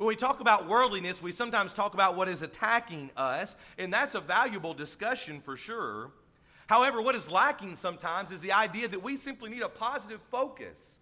When 0.00 0.08
we 0.08 0.16
talk 0.16 0.40
about 0.40 0.66
worldliness, 0.66 1.20
we 1.20 1.30
sometimes 1.30 1.74
talk 1.74 1.92
about 1.92 2.16
what 2.16 2.26
is 2.26 2.40
attacking 2.40 3.10
us, 3.18 3.54
and 3.76 3.92
that's 3.92 4.14
a 4.14 4.20
valuable 4.22 4.72
discussion 4.72 5.42
for 5.42 5.58
sure. 5.58 6.10
However, 6.68 7.02
what 7.02 7.14
is 7.14 7.30
lacking 7.30 7.76
sometimes 7.76 8.30
is 8.30 8.40
the 8.40 8.52
idea 8.52 8.88
that 8.88 9.02
we 9.02 9.18
simply 9.18 9.50
need 9.50 9.60
a 9.60 9.68
positive 9.68 10.22
focus. 10.30 10.96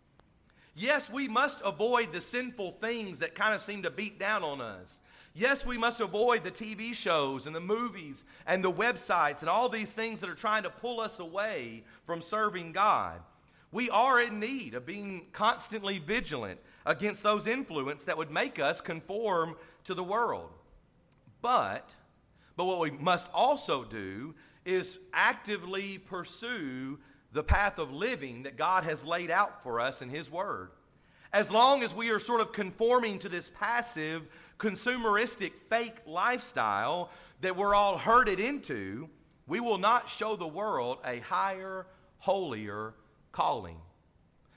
Yes, 0.75 1.09
we 1.09 1.29
must 1.29 1.61
avoid 1.64 2.12
the 2.12 2.21
sinful 2.21 2.73
things 2.73 3.21
that 3.21 3.37
kind 3.37 3.55
of 3.55 3.62
seem 3.62 3.85
to 3.85 3.90
beat 3.93 4.19
down 4.19 4.43
on 4.43 4.61
us. 4.61 4.99
Yes, 5.33 5.64
we 5.64 5.78
must 5.78 6.00
avoid 6.00 6.43
the 6.43 6.50
TV 6.50 6.93
shows 6.93 7.47
and 7.47 7.55
the 7.55 7.61
movies 7.61 8.25
and 8.49 8.64
the 8.64 8.73
websites 8.73 9.43
and 9.43 9.49
all 9.49 9.69
these 9.69 9.93
things 9.93 10.19
that 10.19 10.28
are 10.28 10.35
trying 10.35 10.64
to 10.64 10.71
pull 10.71 10.99
us 10.99 11.21
away 11.21 11.85
from 12.05 12.21
serving 12.21 12.73
God. 12.73 13.21
We 13.71 13.90
are 13.90 14.21
in 14.21 14.40
need 14.40 14.75
of 14.75 14.85
being 14.85 15.26
constantly 15.33 16.00
vigilant 16.00 16.59
against 16.88 17.23
those 17.23 17.47
influences 17.47 18.07
that 18.07 18.16
would 18.16 18.30
make 18.30 18.59
us 18.59 18.80
conform 18.80 19.54
to 19.85 19.92
the 19.92 20.02
world. 20.02 20.49
But, 21.42 21.95
but 22.57 22.64
what 22.64 22.80
we 22.80 22.90
must 22.90 23.28
also 23.35 23.85
do 23.85 24.35
is 24.64 24.99
actively 25.12 25.99
pursue 25.99 26.99
the 27.33 27.45
path 27.45 27.78
of 27.78 27.92
living 27.92 28.45
that 28.45 28.57
God 28.57 28.85
has 28.85 29.04
laid 29.04 29.30
out 29.30 29.62
for 29.62 29.80
us 29.80 30.00
in 30.00 30.09
His 30.09 30.30
Word. 30.30 30.71
As 31.30 31.50
long 31.50 31.83
as 31.83 31.95
we 31.95 32.09
are 32.09 32.18
sort 32.18 32.40
of 32.40 32.54
conforming 32.54 33.18
to 33.18 33.28
this 33.28 33.50
passive, 33.50 34.23
consumeristic, 34.59 35.52
fake 35.68 35.97
lifestyle 36.07 37.11
that 37.42 37.54
we're 37.54 37.75
all 37.75 37.99
herded 37.99 38.40
into, 38.40 39.11
we 39.47 39.61
will 39.61 39.76
not 39.76 40.09
show 40.09 40.37
the 40.37 40.49
world 40.49 40.99
a 41.04 41.18
higher, 41.18 41.87
holier 42.16 42.95
calling. 43.30 43.76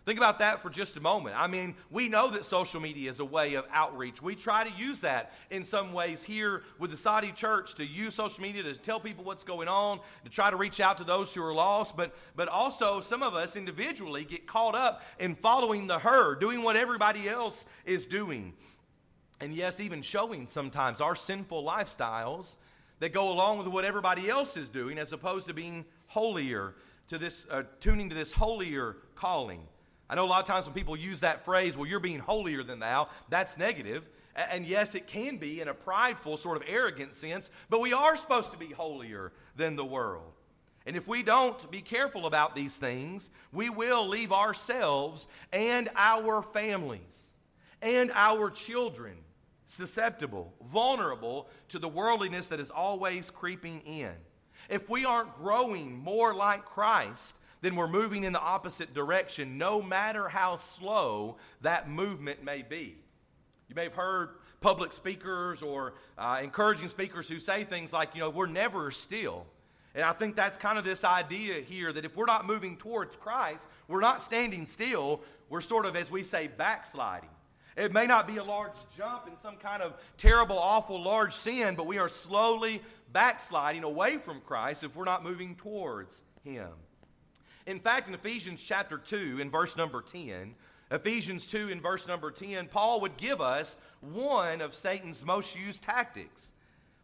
Think 0.03 0.17
about 0.17 0.39
that 0.39 0.63
for 0.63 0.71
just 0.71 0.97
a 0.97 0.99
moment. 0.99 1.39
I 1.39 1.45
mean, 1.45 1.75
we 1.91 2.09
know 2.09 2.31
that 2.31 2.45
social 2.45 2.81
media 2.81 3.11
is 3.11 3.19
a 3.19 3.25
way 3.25 3.53
of 3.53 3.65
outreach. 3.71 4.19
We 4.19 4.35
try 4.35 4.63
to 4.63 4.71
use 4.75 5.01
that 5.01 5.31
in 5.51 5.63
some 5.63 5.93
ways 5.93 6.23
here 6.23 6.63
with 6.79 6.89
the 6.89 6.97
Soddy 6.97 7.31
church 7.31 7.75
to 7.75 7.85
use 7.85 8.15
social 8.15 8.41
media 8.41 8.63
to 8.63 8.73
tell 8.73 8.99
people 8.99 9.23
what's 9.23 9.43
going 9.43 9.67
on, 9.67 9.99
to 10.23 10.29
try 10.31 10.49
to 10.49 10.55
reach 10.55 10.79
out 10.79 10.97
to 10.97 11.03
those 11.03 11.31
who 11.35 11.43
are 11.43 11.53
lost. 11.53 11.95
But, 11.95 12.15
but 12.35 12.47
also, 12.47 12.99
some 12.99 13.21
of 13.21 13.35
us 13.35 13.55
individually 13.55 14.25
get 14.25 14.47
caught 14.47 14.73
up 14.73 15.03
in 15.19 15.35
following 15.35 15.85
the 15.85 15.99
herd, 15.99 16.39
doing 16.39 16.63
what 16.63 16.75
everybody 16.75 17.29
else 17.29 17.63
is 17.85 18.07
doing. 18.07 18.53
And 19.39 19.53
yes, 19.53 19.79
even 19.79 20.01
showing 20.01 20.47
sometimes 20.47 20.99
our 20.99 21.15
sinful 21.15 21.63
lifestyles 21.63 22.57
that 23.01 23.13
go 23.13 23.31
along 23.31 23.59
with 23.59 23.67
what 23.67 23.85
everybody 23.85 24.29
else 24.29 24.57
is 24.57 24.67
doing 24.67 24.97
as 24.97 25.13
opposed 25.13 25.47
to 25.47 25.53
being 25.53 25.85
holier 26.07 26.73
to 27.09 27.19
this, 27.19 27.45
uh, 27.51 27.63
tuning 27.79 28.09
to 28.09 28.15
this 28.15 28.31
holier 28.31 28.97
calling. 29.15 29.61
I 30.11 30.15
know 30.15 30.25
a 30.25 30.27
lot 30.27 30.41
of 30.41 30.45
times 30.45 30.65
when 30.65 30.75
people 30.75 30.97
use 30.97 31.21
that 31.21 31.45
phrase, 31.45 31.77
well, 31.77 31.87
you're 31.87 32.01
being 32.01 32.19
holier 32.19 32.63
than 32.63 32.79
thou, 32.79 33.07
that's 33.29 33.57
negative. 33.57 34.09
And 34.35 34.65
yes, 34.65 34.93
it 34.93 35.07
can 35.07 35.37
be 35.37 35.61
in 35.61 35.69
a 35.69 35.73
prideful, 35.73 36.35
sort 36.35 36.57
of 36.57 36.63
arrogant 36.67 37.15
sense, 37.15 37.49
but 37.69 37.79
we 37.79 37.93
are 37.93 38.17
supposed 38.17 38.51
to 38.51 38.57
be 38.57 38.71
holier 38.71 39.31
than 39.55 39.77
the 39.77 39.85
world. 39.85 40.33
And 40.85 40.97
if 40.97 41.07
we 41.07 41.23
don't 41.23 41.71
be 41.71 41.81
careful 41.81 42.25
about 42.25 42.55
these 42.55 42.75
things, 42.75 43.31
we 43.53 43.69
will 43.69 44.05
leave 44.05 44.33
ourselves 44.33 45.27
and 45.53 45.89
our 45.95 46.41
families 46.41 47.31
and 47.81 48.11
our 48.13 48.49
children 48.49 49.15
susceptible, 49.65 50.53
vulnerable 50.61 51.47
to 51.69 51.79
the 51.79 51.87
worldliness 51.87 52.49
that 52.49 52.59
is 52.59 52.69
always 52.69 53.29
creeping 53.29 53.79
in. 53.85 54.11
If 54.69 54.89
we 54.89 55.05
aren't 55.05 55.37
growing 55.37 55.97
more 55.97 56.33
like 56.33 56.65
Christ, 56.65 57.37
then 57.61 57.75
we're 57.75 57.87
moving 57.87 58.23
in 58.23 58.33
the 58.33 58.41
opposite 58.41 58.93
direction, 58.93 59.57
no 59.57 59.81
matter 59.81 60.27
how 60.27 60.55
slow 60.55 61.37
that 61.61 61.89
movement 61.89 62.43
may 62.43 62.63
be. 62.63 62.97
You 63.69 63.75
may 63.75 63.83
have 63.83 63.93
heard 63.93 64.29
public 64.59 64.93
speakers 64.93 65.61
or 65.61 65.93
uh, 66.17 66.39
encouraging 66.43 66.89
speakers 66.89 67.27
who 67.27 67.39
say 67.39 67.63
things 67.63 67.93
like, 67.93 68.15
you 68.15 68.21
know, 68.21 68.29
we're 68.29 68.47
never 68.47 68.91
still. 68.91 69.45
And 69.93 70.03
I 70.03 70.13
think 70.13 70.35
that's 70.35 70.57
kind 70.57 70.77
of 70.77 70.85
this 70.85 71.03
idea 71.03 71.61
here 71.61 71.91
that 71.91 72.05
if 72.05 72.15
we're 72.15 72.25
not 72.25 72.45
moving 72.45 72.77
towards 72.77 73.15
Christ, 73.15 73.67
we're 73.87 74.01
not 74.01 74.21
standing 74.21 74.65
still, 74.65 75.21
we're 75.49 75.61
sort 75.61 75.85
of, 75.85 75.95
as 75.95 76.09
we 76.09 76.23
say, 76.23 76.47
backsliding. 76.47 77.29
It 77.75 77.91
may 77.93 78.05
not 78.05 78.27
be 78.27 78.37
a 78.37 78.43
large 78.43 78.75
jump 78.95 79.27
in 79.27 79.33
some 79.41 79.57
kind 79.57 79.81
of 79.81 79.93
terrible, 80.17 80.57
awful, 80.57 81.01
large 81.01 81.33
sin, 81.33 81.75
but 81.75 81.87
we 81.87 81.97
are 81.97 82.09
slowly 82.09 82.81
backsliding 83.11 83.83
away 83.83 84.17
from 84.17 84.41
Christ 84.41 84.83
if 84.83 84.95
we're 84.95 85.05
not 85.05 85.23
moving 85.23 85.55
towards 85.55 86.21
Him. 86.43 86.69
In 87.71 87.79
fact, 87.79 88.09
in 88.09 88.13
Ephesians 88.13 88.61
chapter 88.61 88.97
2, 88.97 89.39
in 89.39 89.49
verse 89.49 89.77
number 89.77 90.01
10, 90.01 90.55
Ephesians 90.91 91.47
2, 91.47 91.69
in 91.69 91.79
verse 91.79 92.05
number 92.05 92.29
10, 92.29 92.67
Paul 92.67 92.99
would 92.99 93.15
give 93.15 93.39
us 93.39 93.77
one 94.01 94.59
of 94.59 94.75
Satan's 94.75 95.23
most 95.23 95.57
used 95.57 95.81
tactics. 95.81 96.51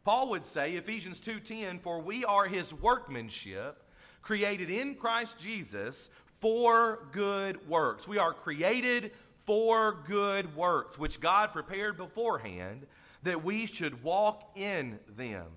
Paul 0.03 0.29
would 0.31 0.45
say, 0.45 0.75
Ephesians 0.75 1.21
2:10, 1.21 1.79
"For 1.79 1.99
we 1.99 2.25
are 2.25 2.47
his 2.47 2.73
workmanship, 2.73 3.81
created 4.21 4.69
in 4.69 4.95
Christ 4.95 5.39
Jesus 5.39 6.09
for 6.41 7.07
good 7.13 7.65
works." 7.69 8.05
We 8.05 8.17
are 8.17 8.33
created 8.33 9.15
for 9.45 9.93
good 9.93 10.53
works, 10.53 10.99
which 10.99 11.21
God 11.21 11.53
prepared 11.53 11.95
beforehand 11.95 12.87
that 13.23 13.41
we 13.41 13.67
should 13.67 14.03
walk 14.03 14.51
in 14.57 14.99
them. 15.07 15.55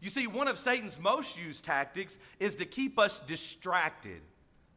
You 0.00 0.08
see, 0.08 0.28
one 0.28 0.46
of 0.46 0.56
Satan's 0.56 1.00
most 1.00 1.36
used 1.36 1.64
tactics 1.64 2.16
is 2.38 2.54
to 2.56 2.64
keep 2.64 2.96
us 2.96 3.18
distracted 3.18 4.22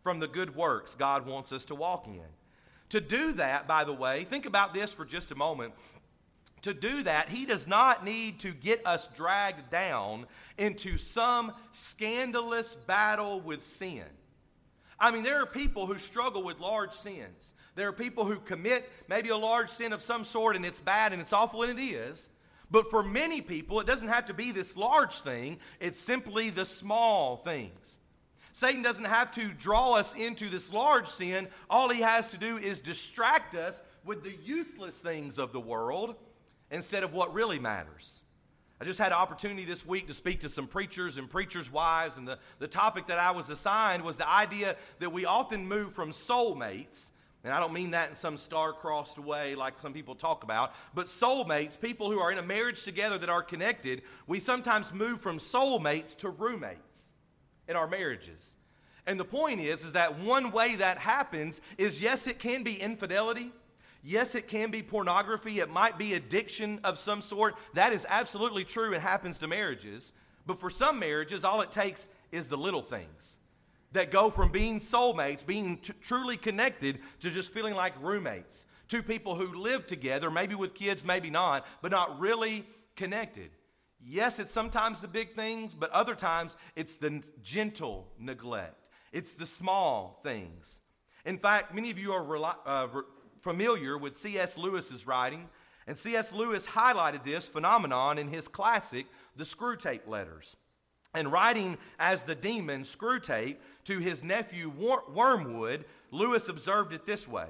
from 0.06 0.20
the 0.20 0.28
good 0.28 0.56
works 0.56 0.94
God 0.94 1.26
wants 1.26 1.52
us 1.52 1.66
to 1.66 1.74
walk 1.74 2.06
in. 2.06 2.22
To 2.90 3.02
do 3.02 3.34
that, 3.34 3.68
by 3.68 3.84
the 3.84 3.92
way, 3.92 4.24
think 4.24 4.46
about 4.46 4.72
this 4.72 4.94
for 4.94 5.04
just 5.04 5.32
a 5.32 5.36
moment. 5.36 5.74
To 6.62 6.76
do 6.76 7.02
that, 7.02 7.30
he 7.30 7.48
does 7.48 7.68
not 7.68 8.06
need 8.06 8.40
to 8.42 8.52
get 8.52 8.86
us 8.86 9.08
dragged 9.16 9.72
down 9.72 10.28
into 10.60 11.00
some 11.00 11.54
scandalous 11.72 12.76
battle 12.76 13.42
with 13.42 13.66
sin. 13.66 14.04
I 15.00 15.10
mean, 15.10 15.24
there 15.24 15.42
are 15.42 15.48
people 15.48 15.88
who 15.88 15.98
struggle 15.98 16.44
with 16.44 16.60
large 16.60 16.94
sins. 16.94 17.54
There 17.74 17.88
are 17.88 17.94
people 17.94 18.26
who 18.26 18.36
commit 18.36 18.88
maybe 19.10 19.30
a 19.30 19.38
large 19.38 19.70
sin 19.70 19.92
of 19.92 20.04
some 20.04 20.24
sort 20.24 20.56
and 20.56 20.64
it's 20.64 20.80
bad 20.80 21.14
and 21.14 21.22
it's 21.22 21.34
awful 21.34 21.64
and 21.64 21.80
it 21.80 21.82
is. 21.82 22.30
But 22.70 22.92
for 22.92 23.02
many 23.02 23.42
people, 23.42 23.80
it 23.80 23.88
doesn't 23.88 24.10
have 24.10 24.28
to 24.28 24.36
be 24.36 24.52
this 24.52 24.78
large 24.78 25.16
thing, 25.22 25.58
it's 25.80 26.00
simply 26.00 26.52
the 26.52 26.68
small 26.68 27.38
things. 27.38 28.00
Satan 28.56 28.82
doesn't 28.82 29.04
have 29.04 29.34
to 29.34 29.50
draw 29.50 29.96
us 29.96 30.16
into 30.16 30.48
this 30.48 30.72
large 30.72 31.08
sin. 31.08 31.50
All 31.70 31.90
he 31.90 32.00
has 32.00 32.32
to 32.32 32.38
do 32.38 32.58
is 32.58 32.80
distract 32.80 33.54
us 33.54 33.82
with 34.06 34.24
the 34.24 34.34
useless 34.46 34.98
things 34.98 35.38
of 35.38 35.52
the 35.52 35.60
world 35.60 36.16
instead 36.72 37.04
of 37.04 37.12
what 37.12 37.34
really 37.34 37.60
matters. 37.60 38.22
I 38.80 38.86
just 38.86 38.98
had 38.98 39.12
an 39.12 39.18
opportunity 39.18 39.66
this 39.66 39.86
week 39.86 40.08
to 40.08 40.14
speak 40.14 40.40
to 40.40 40.48
some 40.48 40.68
preachers 40.68 41.18
and 41.18 41.30
preachers' 41.30 41.70
wives, 41.70 42.16
and 42.16 42.26
the, 42.26 42.40
the 42.60 42.70
topic 42.70 43.08
that 43.08 43.20
I 43.20 43.32
was 43.32 43.50
assigned 43.50 44.06
was 44.06 44.16
the 44.16 44.30
idea 44.30 44.78
that 45.00 45.12
we 45.12 45.26
often 45.26 45.68
move 45.68 45.92
from 45.92 46.12
soulmates 46.12 47.12
and 47.44 47.54
I 47.54 47.60
don't 47.60 47.74
mean 47.74 47.92
that 47.92 48.10
in 48.10 48.16
some 48.16 48.38
star-crossed 48.38 49.20
way 49.20 49.54
like 49.54 49.74
some 49.80 49.94
people 49.94 50.16
talk 50.16 50.44
about, 50.44 50.74
but 50.96 51.06
soulmates, 51.06 51.80
people 51.80 52.10
who 52.10 52.20
are 52.20 52.32
in 52.32 52.40
a 52.40 52.42
marriage 52.42 52.84
together 52.84 53.20
that 53.20 53.30
are 53.30 53.44
connected, 53.44 54.02
we 54.26 54.40
sometimes 54.40 54.92
move 54.92 55.22
from 55.22 55.38
soulmates 55.38 56.18
to 56.20 56.30
roommates 56.30 57.12
in 57.68 57.76
our 57.76 57.88
marriages. 57.88 58.56
And 59.08 59.20
the 59.20 59.26
point 59.26 59.62
is 59.62 59.84
is 59.84 59.94
that 59.94 60.20
one 60.20 60.52
way 60.52 60.76
that 60.76 60.98
happens 60.98 61.62
is 61.78 62.02
yes, 62.02 62.28
it 62.28 62.40
can 62.40 62.64
be 62.64 62.76
infidelity. 62.76 63.52
Yes, 64.04 64.36
it 64.36 64.48
can 64.48 64.70
be 64.70 64.84
pornography. 64.84 65.60
It 65.60 65.70
might 65.70 65.98
be 65.98 66.14
addiction 66.14 66.80
of 66.84 67.00
some 67.00 67.22
sort. 67.22 67.56
That 67.74 67.92
is 67.92 68.06
absolutely 68.08 68.64
true. 68.64 68.94
It 68.94 69.02
happens 69.02 69.40
to 69.40 69.48
marriages. 69.48 70.12
But 70.46 70.60
for 70.60 70.70
some 70.70 71.00
marriages, 71.00 71.44
all 71.44 71.62
it 71.62 71.72
takes 71.72 72.08
is 72.32 72.48
the 72.48 72.58
little 72.58 72.84
things 72.84 73.40
that 73.94 74.12
go 74.12 74.30
from 74.30 74.52
being 74.52 74.80
soulmates, 74.80 75.44
being 75.46 75.78
t- 75.78 75.94
truly 76.02 76.38
connected, 76.38 77.00
to 77.22 77.32
just 77.32 77.52
feeling 77.52 77.74
like 77.74 77.94
roommates. 78.02 78.68
Two 78.88 79.02
people 79.02 79.36
who 79.36 79.60
live 79.60 79.88
together, 79.88 80.30
maybe 80.30 80.54
with 80.54 80.76
kids, 80.76 81.04
maybe 81.04 81.30
not, 81.32 81.66
but 81.82 81.92
not 81.92 82.20
really 82.20 82.66
connected. 82.96 83.50
Yes, 84.08 84.38
it's 84.38 84.52
sometimes 84.52 85.02
the 85.02 85.08
big 85.08 85.34
things, 85.34 85.74
but 85.74 85.90
other 85.90 86.14
times 86.14 86.58
it's 86.76 86.98
the 86.98 87.24
gentle 87.42 88.08
neglect. 88.20 88.76
It's 89.12 89.34
the 89.34 89.48
small 89.48 90.20
things. 90.22 90.82
In 91.26 91.40
fact, 91.40 91.74
many 91.74 91.90
of 91.90 91.98
you 91.98 92.14
are 92.14 92.56
uh, 92.68 92.88
familiar 93.42 93.98
with 93.98 94.16
C.S. 94.16 94.60
Lewis's 94.60 95.08
writing, 95.08 95.50
and 95.88 95.98
C.S. 95.98 96.34
Lewis 96.34 96.68
highlighted 96.68 97.24
this 97.24 97.48
phenomenon 97.48 98.20
in 98.20 98.28
his 98.28 98.48
classic, 98.48 99.08
The 99.38 99.44
Screwtape 99.44 100.08
Letters. 100.08 100.56
And 101.16 101.32
writing 101.32 101.80
as 101.98 102.24
the 102.24 102.36
demon 102.36 102.82
Screwtape 102.82 103.58
to 103.86 104.00
his 104.00 104.24
nephew 104.24 104.70
Wormwood, 104.70 105.86
Lewis 106.12 106.48
observed 106.48 106.94
it 106.94 107.08
this 107.08 107.28
way. 107.28 107.48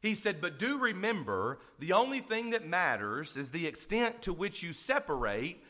He 0.00 0.14
said, 0.14 0.40
But 0.40 0.58
do 0.58 0.76
remember, 0.76 1.60
the 1.78 1.92
only 1.92 2.20
thing 2.20 2.50
that 2.50 2.66
matters 2.66 3.36
is 3.36 3.50
the 3.52 3.66
extent 3.66 4.22
to 4.22 4.32
which 4.32 4.62
you 4.62 4.72
separate 4.72 5.63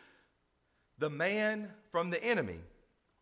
the 0.98 1.10
man 1.10 1.70
from 1.90 2.10
the 2.10 2.22
enemy. 2.22 2.60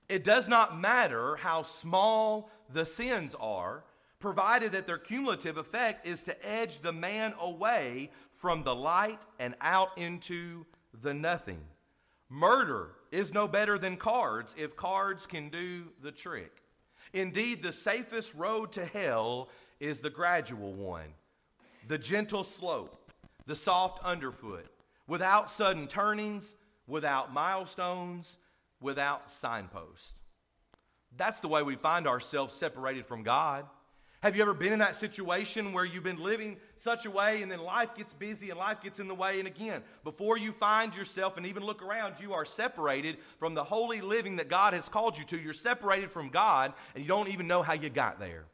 It 0.08 0.24
does 0.24 0.48
not 0.48 0.78
matter 0.78 1.36
how 1.36 1.62
small 1.62 2.50
the 2.72 2.84
sins 2.84 3.34
are, 3.40 3.84
provided 4.18 4.72
that 4.72 4.86
their 4.86 4.98
cumulative 4.98 5.56
effect 5.56 6.06
is 6.06 6.22
to 6.24 6.48
edge 6.48 6.80
the 6.80 6.92
man 6.92 7.34
away 7.40 8.10
from 8.32 8.62
the 8.62 8.74
light 8.74 9.20
and 9.38 9.54
out 9.60 9.96
into 9.96 10.64
the 11.00 11.14
nothing. 11.14 11.60
Murder 12.28 12.90
is 13.10 13.34
no 13.34 13.46
better 13.46 13.78
than 13.78 13.96
cards 13.96 14.54
if 14.56 14.76
cards 14.76 15.26
can 15.26 15.48
do 15.48 15.88
the 16.02 16.12
trick. 16.12 16.62
Indeed, 17.12 17.62
the 17.62 17.72
safest 17.72 18.34
road 18.34 18.72
to 18.72 18.86
hell 18.86 19.50
is 19.80 20.00
the 20.00 20.10
gradual 20.10 20.72
one, 20.72 21.12
the 21.88 21.98
gentle 21.98 22.44
slope, 22.44 23.12
the 23.46 23.56
soft 23.56 24.02
underfoot, 24.04 24.66
without 25.06 25.50
sudden 25.50 25.88
turnings, 25.88 26.54
without 26.86 27.32
milestones, 27.32 28.36
without 28.80 29.30
signposts. 29.30 30.14
That's 31.16 31.40
the 31.40 31.48
way 31.48 31.62
we 31.62 31.76
find 31.76 32.06
ourselves 32.06 32.54
separated 32.54 33.06
from 33.06 33.22
God. 33.22 33.66
Have 34.22 34.36
you 34.36 34.42
ever 34.42 34.54
been 34.54 34.72
in 34.72 34.78
that 34.78 34.94
situation 34.94 35.72
where 35.72 35.84
you've 35.84 36.04
been 36.04 36.22
living 36.22 36.56
such 36.76 37.06
a 37.06 37.10
way 37.10 37.42
and 37.42 37.50
then 37.50 37.60
life 37.60 37.96
gets 37.96 38.14
busy 38.14 38.50
and 38.50 38.58
life 38.58 38.80
gets 38.80 39.00
in 39.00 39.08
the 39.08 39.16
way? 39.16 39.40
And 39.40 39.48
again, 39.48 39.82
before 40.04 40.38
you 40.38 40.52
find 40.52 40.94
yourself 40.94 41.36
and 41.36 41.44
even 41.44 41.64
look 41.64 41.82
around, 41.82 42.14
you 42.20 42.32
are 42.32 42.44
separated 42.44 43.16
from 43.40 43.54
the 43.54 43.64
holy 43.64 44.00
living 44.00 44.36
that 44.36 44.48
God 44.48 44.74
has 44.74 44.88
called 44.88 45.18
you 45.18 45.24
to. 45.24 45.40
You're 45.40 45.52
separated 45.52 46.12
from 46.12 46.28
God 46.28 46.72
and 46.94 47.02
you 47.02 47.08
don't 47.08 47.30
even 47.30 47.48
know 47.48 47.62
how 47.62 47.72
you 47.72 47.90
got 47.90 48.20
there. 48.20 48.44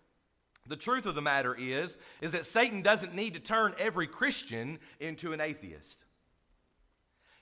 The 0.66 0.76
truth 0.76 1.04
of 1.04 1.14
the 1.14 1.22
matter 1.22 1.54
is 1.54 1.98
is 2.22 2.32
that 2.32 2.46
Satan 2.46 2.80
doesn't 2.80 3.14
need 3.14 3.34
to 3.34 3.40
turn 3.40 3.74
every 3.78 4.06
Christian 4.06 4.78
into 5.00 5.34
an 5.34 5.40
atheist. 5.42 6.02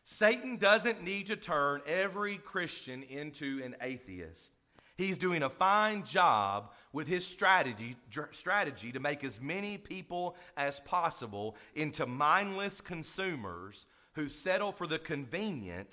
Satan 0.09 0.57
doesn't 0.57 1.03
need 1.03 1.27
to 1.27 1.37
turn 1.37 1.83
every 1.85 2.37
Christian 2.37 3.03
into 3.03 3.61
an 3.65 3.75
atheist. 3.83 4.53
He's 4.97 5.19
doing 5.19 5.43
a 5.43 5.51
fine 5.51 6.05
job 6.05 6.71
with 6.93 7.09
his 7.09 7.27
strategy, 7.27 7.97
strategy 8.31 8.93
to 8.93 9.01
make 9.01 9.25
as 9.25 9.41
many 9.41 9.77
people 9.77 10.37
as 10.57 10.79
possible 10.79 11.57
into 11.75 12.07
mindless 12.07 12.81
consumers 12.81 13.87
who 14.15 14.29
settle 14.29 14.71
for 14.71 14.87
the 14.87 15.01
convenient 15.01 15.89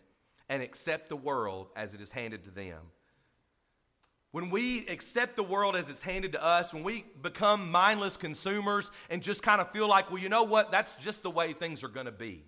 and 0.47 0.61
accept 0.61 1.09
the 1.09 1.15
world 1.15 1.69
as 1.75 1.95
it 1.95 1.99
is 1.99 2.11
handed 2.11 2.43
to 2.43 2.51
them. 2.51 2.81
When 4.29 4.51
we 4.51 4.87
accept 4.89 5.35
the 5.35 5.43
world 5.43 5.75
as 5.75 5.89
it's 5.89 6.03
handed 6.03 6.33
to 6.33 6.43
us, 6.43 6.71
when 6.71 6.83
we 6.83 7.05
become 7.23 7.71
mindless 7.71 8.15
consumers 8.15 8.91
and 9.09 9.23
just 9.23 9.41
kind 9.41 9.59
of 9.59 9.71
feel 9.71 9.87
like, 9.87 10.11
well, 10.11 10.21
you 10.21 10.29
know 10.29 10.43
what, 10.43 10.71
that's 10.71 10.95
just 10.97 11.23
the 11.23 11.31
way 11.31 11.53
things 11.53 11.83
are 11.83 11.89
going 11.89 12.05
to 12.05 12.11
be. 12.11 12.43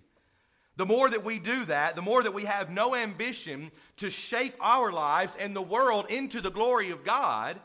The 0.76 0.86
more 0.86 1.08
that 1.08 1.24
we 1.24 1.38
do 1.38 1.64
that, 1.66 1.96
the 1.96 2.02
more 2.02 2.22
that 2.22 2.34
we 2.34 2.44
have 2.44 2.70
no 2.70 2.94
ambition 2.94 3.70
to 3.96 4.10
shape 4.10 4.54
our 4.60 4.92
lives 4.92 5.36
and 5.40 5.56
the 5.56 5.62
world 5.62 6.06
into 6.10 6.40
the 6.40 6.50
glory 6.50 6.90
of 6.90 7.04
God, 7.04 7.58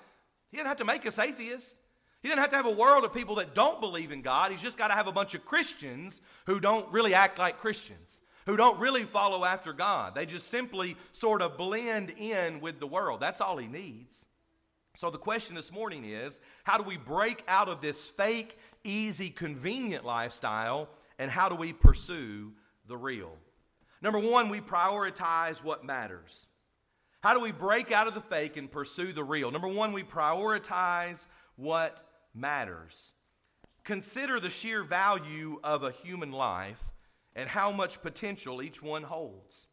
He 0.50 0.58
doesn't 0.58 0.68
have 0.68 0.78
to 0.78 0.86
make 0.86 1.06
us 1.06 1.20
atheists. 1.20 1.76
He 2.22 2.30
doesn't 2.30 2.42
have 2.42 2.52
to 2.52 2.56
have 2.56 2.68
a 2.68 2.72
world 2.72 3.04
of 3.04 3.14
people 3.14 3.36
that 3.36 3.56
don't 3.56 3.82
believe 3.82 4.12
in 4.12 4.22
God. 4.22 4.52
He's 4.52 4.62
just 4.62 4.78
got 4.78 4.90
to 4.90 4.94
have 4.94 5.08
a 5.08 5.12
bunch 5.12 5.34
of 5.34 5.46
Christians 5.46 6.22
who 6.46 6.60
don't 6.60 6.90
really 6.92 7.14
act 7.14 7.40
like 7.40 7.58
Christians. 7.60 8.22
who 8.46 8.58
don't 8.58 8.80
really 8.80 9.04
follow 9.04 9.46
after 9.46 9.74
God. 9.74 10.16
They 10.16 10.26
just 10.26 10.50
simply 10.50 10.96
sort 11.14 11.42
of 11.42 11.58
blend 11.58 12.12
in 12.18 12.60
with 12.60 12.80
the 12.80 12.88
world. 12.88 13.20
That's 13.20 13.42
all 13.42 13.58
he 13.58 13.68
needs. 13.68 14.26
So 14.96 15.10
the 15.10 15.18
question 15.18 15.56
this 15.56 15.72
morning 15.72 16.06
is 16.06 16.42
how 16.64 16.78
do 16.78 16.84
we 16.84 16.98
break 16.98 17.44
out 17.48 17.70
of 17.70 17.82
this 17.82 18.08
fake, 18.08 18.58
easy, 18.84 19.30
convenient 19.30 20.06
lifestyle 20.06 20.90
and 21.18 21.32
how 21.32 21.50
do 21.50 21.56
we 21.56 21.72
pursue 21.72 22.52
the 22.92 22.98
real? 22.98 23.32
Number 24.02 24.20
one, 24.20 24.50
we 24.50 24.62
prioritize 24.62 25.64
what 25.64 25.84
matters. 25.84 26.46
How 27.24 27.34
do 27.34 27.40
we 27.40 27.52
break 27.52 27.92
out 27.92 28.08
of 28.08 28.14
the 28.14 28.22
fake 28.22 28.58
and 28.58 28.72
pursue 28.72 29.14
the 29.14 29.24
real? 29.24 29.50
Number 29.52 29.68
one, 29.68 29.94
we 29.94 30.04
prioritize 30.04 31.26
what 31.56 32.02
matters. 32.34 33.14
Consider 33.84 34.40
the 34.40 34.50
sheer 34.50 34.84
value 34.84 35.60
of 35.64 35.84
a 35.84 35.92
human 35.92 36.32
life 36.32 36.84
and 37.36 37.50
how 37.50 37.72
much 37.72 38.02
potential 38.02 38.62
each 38.62 38.82
one 38.82 39.04
holds. 39.04 39.68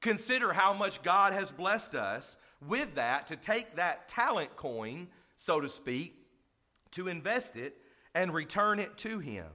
Consider 0.00 0.52
how 0.52 0.72
much 0.72 1.02
God 1.02 1.32
has 1.32 1.50
blessed 1.52 1.94
us 1.94 2.36
with 2.66 2.94
that 2.96 3.28
to 3.28 3.36
take 3.36 3.76
that 3.76 4.08
talent 4.08 4.56
coin, 4.56 5.08
so 5.36 5.60
to 5.60 5.68
speak, 5.68 6.14
to 6.92 7.08
invest 7.08 7.56
it 7.56 7.76
and 8.14 8.34
return 8.34 8.78
it 8.78 8.96
to 8.98 9.18
Him. 9.18 9.46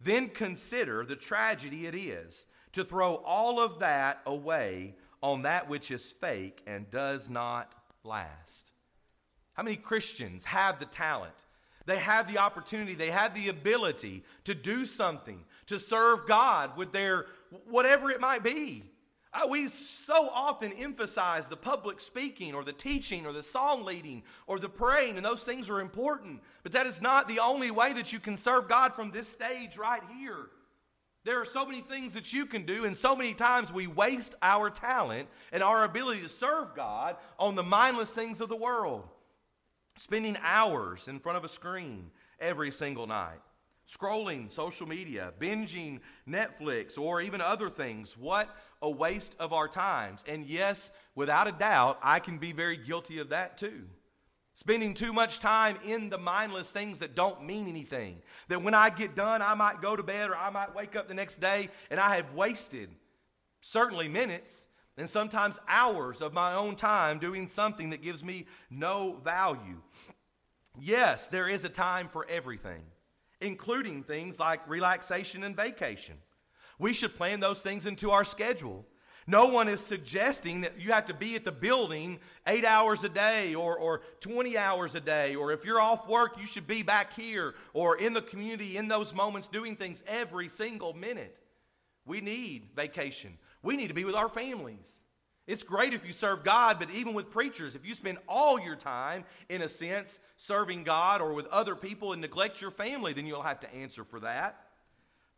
Then 0.00 0.28
consider 0.28 1.04
the 1.04 1.16
tragedy 1.16 1.86
it 1.86 1.94
is 1.94 2.46
to 2.72 2.84
throw 2.84 3.16
all 3.16 3.60
of 3.60 3.80
that 3.80 4.20
away 4.26 4.94
on 5.22 5.42
that 5.42 5.68
which 5.68 5.90
is 5.90 6.12
fake 6.12 6.62
and 6.66 6.90
does 6.90 7.28
not 7.28 7.74
last. 8.04 8.72
How 9.54 9.62
many 9.62 9.76
Christians 9.76 10.44
have 10.44 10.78
the 10.78 10.86
talent? 10.86 11.34
They 11.86 11.98
have 11.98 12.30
the 12.30 12.38
opportunity, 12.38 12.94
they 12.94 13.10
have 13.10 13.34
the 13.34 13.48
ability 13.48 14.22
to 14.44 14.54
do 14.54 14.84
something, 14.84 15.44
to 15.66 15.78
serve 15.78 16.28
God 16.28 16.76
with 16.76 16.92
their 16.92 17.26
whatever 17.68 18.10
it 18.10 18.20
might 18.20 18.44
be. 18.44 18.84
Uh, 19.38 19.46
we 19.46 19.68
so 19.68 20.28
often 20.32 20.72
emphasize 20.72 21.46
the 21.46 21.56
public 21.56 22.00
speaking 22.00 22.54
or 22.54 22.64
the 22.64 22.72
teaching 22.72 23.24
or 23.24 23.32
the 23.32 23.42
song 23.42 23.84
leading 23.84 24.22
or 24.46 24.58
the 24.58 24.68
praying, 24.68 25.16
and 25.16 25.24
those 25.24 25.42
things 25.42 25.70
are 25.70 25.80
important. 25.80 26.40
But 26.62 26.72
that 26.72 26.86
is 26.86 27.00
not 27.00 27.28
the 27.28 27.38
only 27.38 27.70
way 27.70 27.92
that 27.92 28.12
you 28.12 28.18
can 28.18 28.36
serve 28.36 28.68
God 28.68 28.94
from 28.94 29.10
this 29.10 29.28
stage 29.28 29.76
right 29.76 30.02
here. 30.18 30.48
There 31.24 31.40
are 31.40 31.44
so 31.44 31.64
many 31.66 31.82
things 31.82 32.14
that 32.14 32.32
you 32.32 32.46
can 32.46 32.64
do, 32.64 32.84
and 32.84 32.96
so 32.96 33.14
many 33.14 33.34
times 33.34 33.72
we 33.72 33.86
waste 33.86 34.34
our 34.42 34.70
talent 34.70 35.28
and 35.52 35.62
our 35.62 35.84
ability 35.84 36.22
to 36.22 36.28
serve 36.28 36.74
God 36.74 37.16
on 37.38 37.54
the 37.54 37.62
mindless 37.62 38.12
things 38.12 38.40
of 38.40 38.48
the 38.48 38.56
world. 38.56 39.04
Spending 39.96 40.38
hours 40.42 41.06
in 41.06 41.18
front 41.18 41.38
of 41.38 41.44
a 41.44 41.48
screen 41.48 42.10
every 42.40 42.70
single 42.70 43.06
night, 43.06 43.40
scrolling 43.86 44.50
social 44.50 44.86
media, 44.86 45.32
binging 45.38 46.00
Netflix, 46.26 46.96
or 46.96 47.20
even 47.20 47.40
other 47.40 47.68
things. 47.68 48.16
What 48.16 48.48
a 48.82 48.90
waste 48.90 49.34
of 49.38 49.52
our 49.52 49.68
times. 49.68 50.24
And 50.28 50.46
yes, 50.46 50.92
without 51.14 51.48
a 51.48 51.52
doubt, 51.52 51.98
I 52.02 52.20
can 52.20 52.38
be 52.38 52.52
very 52.52 52.76
guilty 52.76 53.18
of 53.18 53.30
that 53.30 53.58
too. 53.58 53.84
Spending 54.54 54.94
too 54.94 55.12
much 55.12 55.38
time 55.38 55.76
in 55.84 56.10
the 56.10 56.18
mindless 56.18 56.70
things 56.70 56.98
that 56.98 57.14
don't 57.14 57.44
mean 57.44 57.68
anything. 57.68 58.20
That 58.48 58.62
when 58.62 58.74
I 58.74 58.90
get 58.90 59.14
done, 59.14 59.40
I 59.40 59.54
might 59.54 59.80
go 59.80 59.94
to 59.94 60.02
bed 60.02 60.30
or 60.30 60.36
I 60.36 60.50
might 60.50 60.74
wake 60.74 60.96
up 60.96 61.06
the 61.06 61.14
next 61.14 61.36
day 61.36 61.68
and 61.90 62.00
I 62.00 62.16
have 62.16 62.34
wasted 62.34 62.90
certainly 63.60 64.08
minutes 64.08 64.66
and 64.96 65.08
sometimes 65.08 65.60
hours 65.68 66.20
of 66.20 66.32
my 66.32 66.54
own 66.54 66.74
time 66.74 67.20
doing 67.20 67.46
something 67.46 67.90
that 67.90 68.02
gives 68.02 68.24
me 68.24 68.46
no 68.68 69.20
value. 69.22 69.80
Yes, 70.80 71.28
there 71.28 71.48
is 71.48 71.64
a 71.64 71.68
time 71.68 72.08
for 72.08 72.26
everything, 72.28 72.82
including 73.40 74.02
things 74.02 74.40
like 74.40 74.68
relaxation 74.68 75.44
and 75.44 75.56
vacation. 75.56 76.16
We 76.78 76.92
should 76.92 77.16
plan 77.16 77.40
those 77.40 77.60
things 77.60 77.86
into 77.86 78.10
our 78.10 78.24
schedule. 78.24 78.86
No 79.26 79.44
one 79.44 79.68
is 79.68 79.84
suggesting 79.84 80.62
that 80.62 80.80
you 80.80 80.92
have 80.92 81.04
to 81.06 81.14
be 81.14 81.36
at 81.36 81.44
the 81.44 81.52
building 81.52 82.18
eight 82.46 82.64
hours 82.64 83.04
a 83.04 83.10
day 83.10 83.54
or, 83.54 83.76
or 83.76 84.00
20 84.20 84.56
hours 84.56 84.94
a 84.94 85.00
day, 85.00 85.34
or 85.34 85.52
if 85.52 85.66
you're 85.66 85.80
off 85.80 86.08
work, 86.08 86.40
you 86.40 86.46
should 86.46 86.66
be 86.66 86.82
back 86.82 87.12
here 87.12 87.54
or 87.74 87.98
in 87.98 88.14
the 88.14 88.22
community 88.22 88.78
in 88.78 88.88
those 88.88 89.12
moments 89.12 89.46
doing 89.46 89.76
things 89.76 90.02
every 90.06 90.48
single 90.48 90.94
minute. 90.94 91.36
We 92.06 92.22
need 92.22 92.68
vacation. 92.74 93.36
We 93.62 93.76
need 93.76 93.88
to 93.88 93.94
be 93.94 94.06
with 94.06 94.14
our 94.14 94.30
families. 94.30 95.02
It's 95.46 95.62
great 95.62 95.92
if 95.92 96.06
you 96.06 96.14
serve 96.14 96.42
God, 96.42 96.78
but 96.78 96.90
even 96.90 97.12
with 97.12 97.30
preachers, 97.30 97.74
if 97.74 97.86
you 97.86 97.94
spend 97.94 98.16
all 98.28 98.58
your 98.58 98.76
time, 98.76 99.24
in 99.50 99.60
a 99.60 99.68
sense, 99.68 100.20
serving 100.38 100.84
God 100.84 101.20
or 101.20 101.34
with 101.34 101.46
other 101.48 101.74
people 101.74 102.14
and 102.14 102.22
neglect 102.22 102.62
your 102.62 102.70
family, 102.70 103.12
then 103.12 103.26
you'll 103.26 103.42
have 103.42 103.60
to 103.60 103.74
answer 103.74 104.04
for 104.04 104.20
that. 104.20 104.67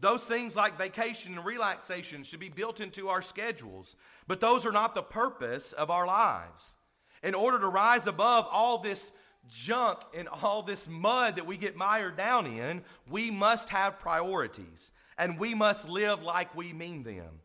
Those 0.00 0.24
things 0.24 0.56
like 0.56 0.78
vacation 0.78 1.36
and 1.36 1.44
relaxation 1.44 2.22
should 2.24 2.40
be 2.40 2.48
built 2.48 2.80
into 2.80 3.08
our 3.08 3.20
schedules, 3.20 3.96
but 4.26 4.40
those 4.40 4.64
are 4.64 4.72
not 4.72 4.94
the 4.94 5.02
purpose 5.02 5.72
of 5.72 5.90
our 5.90 6.06
lives. 6.06 6.76
In 7.22 7.34
order 7.34 7.58
to 7.58 7.68
rise 7.68 8.06
above 8.06 8.48
all 8.50 8.78
this 8.78 9.12
junk 9.48 9.98
and 10.16 10.26
all 10.28 10.62
this 10.62 10.88
mud 10.88 11.36
that 11.36 11.46
we 11.46 11.58
get 11.58 11.76
mired 11.76 12.16
down 12.16 12.46
in, 12.46 12.82
we 13.10 13.30
must 13.30 13.68
have 13.68 13.98
priorities 13.98 14.92
and 15.18 15.38
we 15.38 15.54
must 15.54 15.86
live 15.86 16.22
like 16.22 16.56
we 16.56 16.72
mean 16.72 17.02
them. 17.02 17.40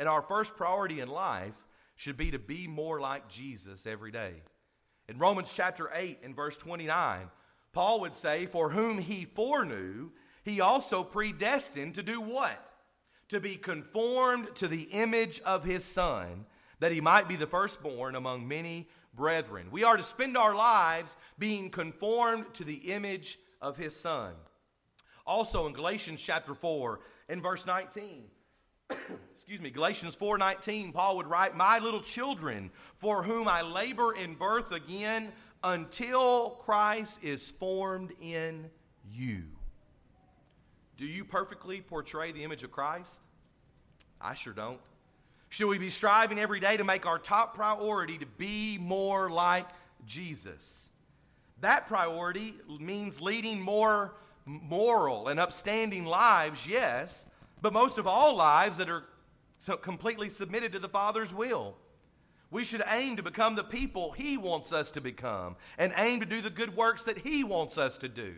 And 0.00 0.08
our 0.08 0.22
first 0.22 0.56
priority 0.56 0.98
in 0.98 1.08
life 1.08 1.54
should 1.94 2.16
be 2.16 2.32
to 2.32 2.40
be 2.40 2.66
more 2.66 3.00
like 3.00 3.28
Jesus 3.28 3.86
every 3.86 4.10
day. 4.10 4.32
In 5.08 5.18
Romans 5.18 5.52
chapter 5.54 5.90
8 5.94 6.18
and 6.24 6.34
verse 6.34 6.56
29, 6.56 7.30
Paul 7.72 8.00
would 8.00 8.14
say, 8.14 8.46
For 8.46 8.70
whom 8.70 8.98
he 8.98 9.24
foreknew, 9.24 10.10
he 10.44 10.60
also 10.60 11.02
predestined 11.02 11.94
to 11.94 12.02
do 12.02 12.20
what? 12.20 12.60
To 13.28 13.40
be 13.40 13.56
conformed 13.56 14.54
to 14.56 14.68
the 14.68 14.82
image 14.82 15.40
of 15.40 15.64
his 15.64 15.84
son, 15.84 16.44
that 16.80 16.92
he 16.92 17.00
might 17.00 17.26
be 17.26 17.36
the 17.36 17.46
firstborn 17.46 18.14
among 18.14 18.46
many 18.46 18.88
brethren. 19.14 19.68
We 19.70 19.84
are 19.84 19.96
to 19.96 20.02
spend 20.02 20.36
our 20.36 20.54
lives 20.54 21.16
being 21.38 21.70
conformed 21.70 22.52
to 22.54 22.64
the 22.64 22.92
image 22.92 23.38
of 23.62 23.76
his 23.76 23.96
son. 23.96 24.34
Also 25.26 25.66
in 25.66 25.72
Galatians 25.72 26.20
chapter 26.20 26.54
4 26.54 27.00
and 27.30 27.42
verse 27.42 27.66
19, 27.66 28.24
excuse 29.34 29.60
me, 29.60 29.70
Galatians 29.70 30.14
4:19, 30.16 30.92
Paul 30.92 31.16
would 31.16 31.26
write, 31.26 31.56
"My 31.56 31.78
little 31.78 32.02
children, 32.02 32.70
for 32.98 33.22
whom 33.22 33.48
I 33.48 33.62
labor 33.62 34.14
in 34.14 34.34
birth 34.34 34.72
again 34.72 35.32
until 35.62 36.50
Christ 36.50 37.24
is 37.24 37.50
formed 37.50 38.12
in 38.20 38.70
you." 39.02 39.53
Do 40.96 41.06
you 41.06 41.24
perfectly 41.24 41.80
portray 41.80 42.32
the 42.32 42.44
image 42.44 42.62
of 42.62 42.70
Christ? 42.70 43.20
I 44.20 44.34
sure 44.34 44.52
don't. 44.52 44.80
Should 45.48 45.68
we 45.68 45.78
be 45.78 45.90
striving 45.90 46.38
every 46.38 46.60
day 46.60 46.76
to 46.76 46.84
make 46.84 47.06
our 47.06 47.18
top 47.18 47.54
priority 47.54 48.18
to 48.18 48.26
be 48.26 48.78
more 48.78 49.30
like 49.30 49.66
Jesus? 50.06 50.88
That 51.60 51.86
priority 51.86 52.54
means 52.80 53.20
leading 53.20 53.60
more 53.60 54.14
moral 54.46 55.28
and 55.28 55.40
upstanding 55.40 56.04
lives, 56.04 56.66
yes, 56.66 57.28
but 57.62 57.72
most 57.72 57.98
of 57.98 58.06
all, 58.06 58.36
lives 58.36 58.76
that 58.76 58.90
are 58.90 59.04
completely 59.80 60.28
submitted 60.28 60.72
to 60.72 60.78
the 60.78 60.88
Father's 60.88 61.32
will. 61.32 61.76
We 62.50 62.64
should 62.64 62.84
aim 62.88 63.16
to 63.16 63.22
become 63.22 63.54
the 63.54 63.64
people 63.64 64.12
He 64.12 64.36
wants 64.36 64.72
us 64.72 64.90
to 64.92 65.00
become 65.00 65.56
and 65.78 65.92
aim 65.96 66.20
to 66.20 66.26
do 66.26 66.40
the 66.40 66.50
good 66.50 66.76
works 66.76 67.04
that 67.04 67.18
He 67.18 67.42
wants 67.42 67.78
us 67.78 67.96
to 67.98 68.08
do. 68.08 68.34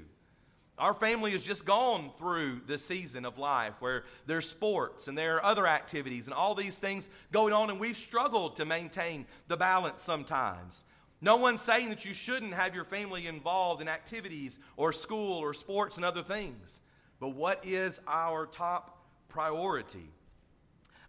Our 0.78 0.92
family 0.92 1.30
has 1.30 1.46
just 1.46 1.64
gone 1.64 2.10
through 2.18 2.60
the 2.66 2.78
season 2.78 3.24
of 3.24 3.38
life 3.38 3.74
where 3.80 4.04
there's 4.26 4.48
sports 4.48 5.08
and 5.08 5.16
there 5.16 5.36
are 5.36 5.44
other 5.44 5.66
activities 5.66 6.26
and 6.26 6.34
all 6.34 6.54
these 6.54 6.78
things 6.78 7.08
going 7.32 7.54
on, 7.54 7.70
and 7.70 7.80
we've 7.80 7.96
struggled 7.96 8.56
to 8.56 8.66
maintain 8.66 9.26
the 9.48 9.56
balance 9.56 10.02
sometimes. 10.02 10.84
No 11.22 11.36
one's 11.36 11.62
saying 11.62 11.88
that 11.88 12.04
you 12.04 12.12
shouldn't 12.12 12.52
have 12.52 12.74
your 12.74 12.84
family 12.84 13.26
involved 13.26 13.80
in 13.80 13.88
activities 13.88 14.58
or 14.76 14.92
school 14.92 15.38
or 15.38 15.54
sports 15.54 15.96
and 15.96 16.04
other 16.04 16.22
things. 16.22 16.80
But 17.20 17.30
what 17.30 17.64
is 17.64 18.02
our 18.06 18.44
top 18.44 19.02
priority? 19.28 20.10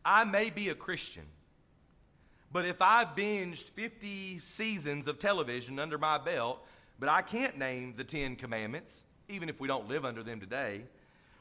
I 0.05 0.23
may 0.23 0.49
be 0.49 0.69
a 0.69 0.75
Christian, 0.75 1.25
but 2.53 2.63
if 2.63 2.81
I 2.81 3.03
binged 3.03 3.65
50 3.65 4.39
seasons 4.39 5.07
of 5.07 5.19
television 5.19 5.77
under 5.77 5.97
my 5.97 6.17
belt, 6.17 6.65
but 6.97 7.09
I 7.09 7.21
can't 7.21 7.57
name 7.57 7.95
the 7.97 8.05
Ten 8.05 8.37
Commandments, 8.37 9.03
even 9.29 9.49
if 9.49 9.59
we 9.59 9.67
don't 9.67 9.87
live 9.87 10.05
under 10.05 10.23
them 10.23 10.39
today. 10.39 10.83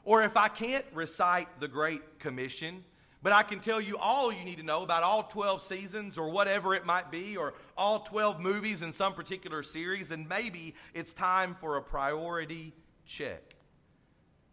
Or 0.03 0.23
if 0.23 0.37
I 0.37 0.47
can't 0.47 0.85
recite 0.93 1.59
the 1.59 1.67
Great 1.67 2.19
Commission, 2.19 2.83
but 3.21 3.33
I 3.33 3.43
can 3.43 3.59
tell 3.59 3.81
you 3.81 3.97
all 3.97 4.31
you 4.31 4.45
need 4.45 4.57
to 4.57 4.63
know 4.63 4.83
about 4.83 5.03
all 5.03 5.23
12 5.23 5.61
seasons 5.61 6.17
or 6.17 6.29
whatever 6.29 6.75
it 6.75 6.85
might 6.85 7.11
be, 7.11 7.35
or 7.35 7.53
all 7.77 7.99
12 8.01 8.39
movies 8.39 8.81
in 8.81 8.91
some 8.91 9.13
particular 9.13 9.63
series, 9.63 10.07
then 10.09 10.27
maybe 10.27 10.75
it's 10.93 11.13
time 11.13 11.55
for 11.55 11.77
a 11.77 11.81
priority 11.81 12.73
check. 13.05 13.55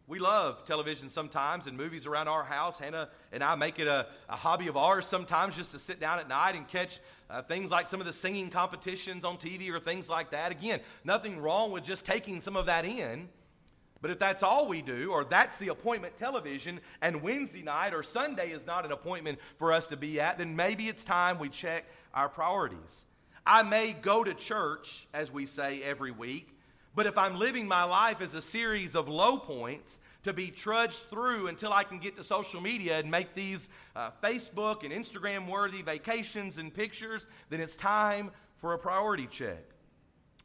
We 0.06 0.18
love 0.18 0.64
television 0.64 1.08
sometimes 1.08 1.66
and 1.66 1.78
movies 1.78 2.04
around 2.04 2.28
our 2.28 2.44
house. 2.44 2.78
Hannah 2.78 3.08
and 3.32 3.42
I 3.42 3.54
make 3.54 3.78
it 3.78 3.86
a, 3.86 4.06
a 4.28 4.36
hobby 4.36 4.66
of 4.66 4.76
ours 4.76 5.06
sometimes 5.06 5.56
just 5.56 5.70
to 5.70 5.78
sit 5.78 5.98
down 5.98 6.18
at 6.18 6.28
night 6.28 6.56
and 6.56 6.68
catch 6.68 7.00
uh, 7.30 7.42
things 7.42 7.70
like 7.70 7.86
some 7.86 8.00
of 8.00 8.06
the 8.06 8.12
singing 8.12 8.50
competitions 8.50 9.24
on 9.24 9.36
TV 9.36 9.70
or 9.70 9.80
things 9.80 10.08
like 10.08 10.30
that. 10.30 10.52
Again, 10.52 10.80
nothing 11.04 11.38
wrong 11.38 11.72
with 11.72 11.84
just 11.84 12.04
taking 12.04 12.40
some 12.40 12.56
of 12.56 12.66
that 12.66 12.84
in. 12.84 13.28
But 14.00 14.10
if 14.10 14.18
that's 14.18 14.42
all 14.42 14.68
we 14.68 14.82
do, 14.82 15.12
or 15.12 15.24
that's 15.24 15.56
the 15.56 15.68
appointment 15.68 16.18
television, 16.18 16.80
and 17.00 17.22
Wednesday 17.22 17.62
night 17.62 17.94
or 17.94 18.02
Sunday 18.02 18.50
is 18.50 18.66
not 18.66 18.84
an 18.84 18.92
appointment 18.92 19.38
for 19.56 19.72
us 19.72 19.86
to 19.86 19.96
be 19.96 20.20
at, 20.20 20.36
then 20.36 20.54
maybe 20.54 20.88
it's 20.88 21.04
time 21.04 21.38
we 21.38 21.48
check 21.48 21.86
our 22.12 22.28
priorities. 22.28 23.06
I 23.46 23.62
may 23.62 23.94
go 23.94 24.22
to 24.22 24.34
church, 24.34 25.06
as 25.14 25.32
we 25.32 25.46
say 25.46 25.82
every 25.82 26.10
week, 26.10 26.54
but 26.94 27.06
if 27.06 27.16
I'm 27.16 27.38
living 27.38 27.66
my 27.66 27.84
life 27.84 28.20
as 28.20 28.34
a 28.34 28.42
series 28.42 28.94
of 28.94 29.08
low 29.08 29.38
points 29.38 30.00
to 30.24 30.32
be 30.32 30.50
trudged 30.50 31.08
through 31.10 31.46
until 31.46 31.72
I 31.72 31.84
can 31.84 31.98
get 31.98 32.16
to 32.16 32.24
social 32.24 32.60
media 32.60 32.98
and 32.98 33.10
make 33.10 33.34
these 33.34 33.68
uh, 33.94 34.10
Facebook 34.22 34.82
and 34.82 34.92
Instagram 34.92 35.48
worthy 35.48 35.82
vacations 35.82 36.58
and 36.58 36.72
pictures, 36.72 37.26
then 37.50 37.60
it's 37.60 37.76
time 37.76 38.30
for 38.56 38.72
a 38.72 38.78
priority 38.78 39.26
check. 39.26 39.62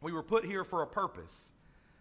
We 0.01 0.11
were 0.11 0.23
put 0.23 0.45
here 0.45 0.63
for 0.63 0.83
a 0.83 0.87
purpose. 0.87 1.51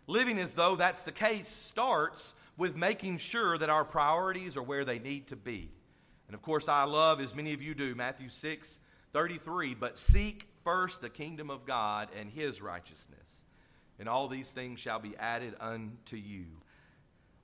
Living 0.07 0.39
as 0.39 0.55
though 0.55 0.77
that's 0.77 1.03
the 1.03 1.13
case 1.13 1.49
starts 1.49 2.35
with 2.57 2.77
making 2.77 3.19
sure 3.19 3.57
that 3.59 3.71
our 3.71 3.85
priorities 3.85 4.57
are 4.57 4.63
where 4.63 4.85
they 4.85 4.99
need 4.99 5.29
to 5.29 5.37
be. 5.37 5.71
And 6.27 6.35
of 6.35 6.43
course, 6.43 6.69
I 6.69 6.85
love, 6.85 7.21
as 7.21 7.35
many 7.35 7.53
of 7.55 7.63
you 7.63 7.75
do, 7.75 7.95
Matthew 7.95 8.29
6 8.29 8.81
33, 9.13 9.75
but 9.75 9.97
seek 9.97 10.47
first 10.65 11.01
the 11.01 11.09
kingdom 11.09 11.49
of 11.49 11.65
God 11.65 12.09
and 12.19 12.29
his 12.29 12.61
righteousness 12.61 13.49
and 13.99 14.09
all 14.09 14.29
these 14.29 14.53
things 14.53 14.79
shall 14.79 14.99
be 14.99 15.17
added 15.17 15.55
unto 15.61 16.17
you. 16.17 16.47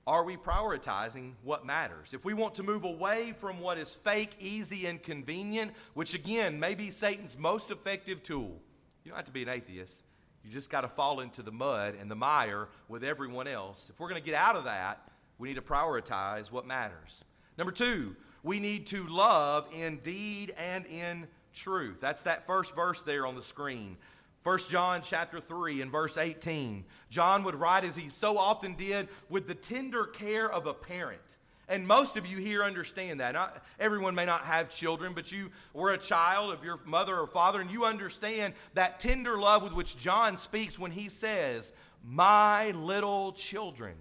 Are 0.07 0.23
we 0.23 0.37
prioritizing 0.37 1.31
what 1.41 1.65
matters? 1.65 2.09
If 2.13 2.23
we 2.25 2.35
want 2.35 2.53
to 2.55 2.63
move 2.63 2.83
away 2.83 3.33
from 3.39 3.59
what 3.59 3.79
is 3.79 3.95
fake, 3.95 4.35
easy, 4.39 4.85
and 4.85 5.01
convenient, 5.01 5.71
which 5.95 6.13
again 6.13 6.59
may 6.59 6.75
be 6.75 6.91
Satan's 6.91 7.39
most 7.39 7.71
effective 7.71 8.21
tool, 8.21 8.61
you 9.03 9.09
don't 9.09 9.15
have 9.15 9.25
to 9.25 9.31
be 9.31 9.41
an 9.41 9.49
atheist. 9.49 10.03
You 10.43 10.51
just 10.51 10.69
got 10.69 10.81
to 10.81 10.87
fall 10.87 11.21
into 11.21 11.41
the 11.41 11.51
mud 11.51 11.95
and 11.99 12.09
the 12.09 12.15
mire 12.15 12.67
with 12.87 13.03
everyone 13.03 13.47
else. 13.47 13.89
If 13.89 13.99
we're 13.99 14.09
going 14.09 14.21
to 14.21 14.25
get 14.25 14.35
out 14.35 14.55
of 14.55 14.65
that, 14.65 15.09
we 15.39 15.47
need 15.47 15.55
to 15.55 15.61
prioritize 15.61 16.51
what 16.51 16.67
matters. 16.67 17.23
Number 17.57 17.71
two, 17.71 18.15
we 18.43 18.59
need 18.59 18.85
to 18.87 19.07
love 19.07 19.67
in 19.73 19.97
deed 19.97 20.53
and 20.55 20.85
in 20.85 21.25
truth. 21.51 21.99
That's 21.99 22.21
that 22.23 22.45
first 22.45 22.75
verse 22.75 23.01
there 23.01 23.25
on 23.25 23.33
the 23.33 23.41
screen. 23.41 23.97
1 24.45 24.59
John 24.69 25.01
chapter 25.01 25.39
3 25.39 25.81
and 25.81 25.91
verse 25.91 26.17
18. 26.17 26.85
John 27.09 27.43
would 27.45 27.55
write 27.55 27.83
as 27.83 27.95
he 27.95 28.09
so 28.09 28.37
often 28.37 28.75
did 28.75 29.07
with 29.27 29.47
the 29.47 29.55
tender 29.55 30.05
care 30.05 30.47
of 30.47 30.67
a 30.67 30.73
parent. 30.73 31.39
And 31.67 31.87
most 31.87 32.15
of 32.15 32.27
you 32.27 32.37
here 32.37 32.63
understand 32.63 33.21
that. 33.21 33.33
Not, 33.33 33.65
everyone 33.79 34.13
may 34.13 34.25
not 34.25 34.41
have 34.41 34.69
children, 34.69 35.13
but 35.15 35.31
you 35.31 35.49
were 35.73 35.93
a 35.93 35.97
child 35.97 36.53
of 36.53 36.63
your 36.63 36.79
mother 36.85 37.17
or 37.17 37.25
father, 37.25 37.59
and 37.59 37.71
you 37.71 37.85
understand 37.85 38.53
that 38.75 38.99
tender 38.99 39.39
love 39.39 39.63
with 39.63 39.73
which 39.73 39.97
John 39.97 40.37
speaks 40.37 40.77
when 40.77 40.91
he 40.91 41.09
says, 41.09 41.73
My 42.03 42.69
little 42.69 43.31
children. 43.31 43.95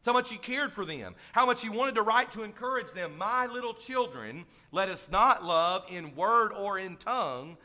It's 0.00 0.06
how 0.08 0.14
much 0.14 0.32
he 0.32 0.38
cared 0.38 0.72
for 0.72 0.84
them, 0.84 1.14
how 1.30 1.46
much 1.46 1.62
he 1.62 1.68
wanted 1.68 1.94
to 1.94 2.02
write 2.02 2.32
to 2.32 2.42
encourage 2.42 2.90
them. 2.90 3.18
My 3.18 3.46
little 3.46 3.74
children, 3.74 4.46
let 4.72 4.88
us 4.88 5.08
not 5.12 5.44
love 5.44 5.84
in 5.88 6.16
word 6.16 6.50
or 6.58 6.76
in 6.76 6.96
tongue, 6.96 7.56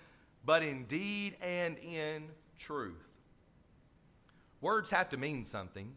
but 0.45 0.63
in 0.63 0.85
deed 0.85 1.35
and 1.41 1.77
in 1.79 2.25
truth. 2.57 3.07
Words 4.61 4.89
have 4.91 5.09
to 5.09 5.17
mean 5.17 5.43
something. 5.43 5.91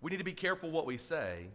We 0.00 0.10
need 0.10 0.18
to 0.18 0.24
be 0.24 0.32
careful 0.32 0.70
what 0.70 0.86
we 0.86 0.98
say. 0.98 1.48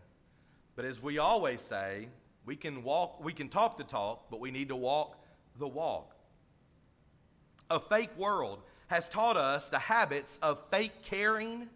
But 0.76 0.86
as 0.86 1.02
we 1.02 1.18
always 1.18 1.62
say, 1.62 2.08
we 2.46 2.56
can 2.56 2.84
walk, 2.84 3.24
we 3.24 3.34
can 3.34 3.50
talk 3.50 3.78
the 3.78 3.84
talk, 3.84 4.30
but 4.30 4.40
we 4.40 4.52
need 4.52 4.70
to 4.70 4.76
walk 4.76 5.18
the 5.58 5.68
walk. 5.68 6.16
A 7.70 7.80
fake 7.80 8.18
world 8.18 8.64
has 8.88 9.08
taught 9.08 9.38
us 9.38 9.70
the 9.70 9.80
habits 9.80 10.40
of 10.42 10.60
fake 10.72 11.04
caring 11.04 11.70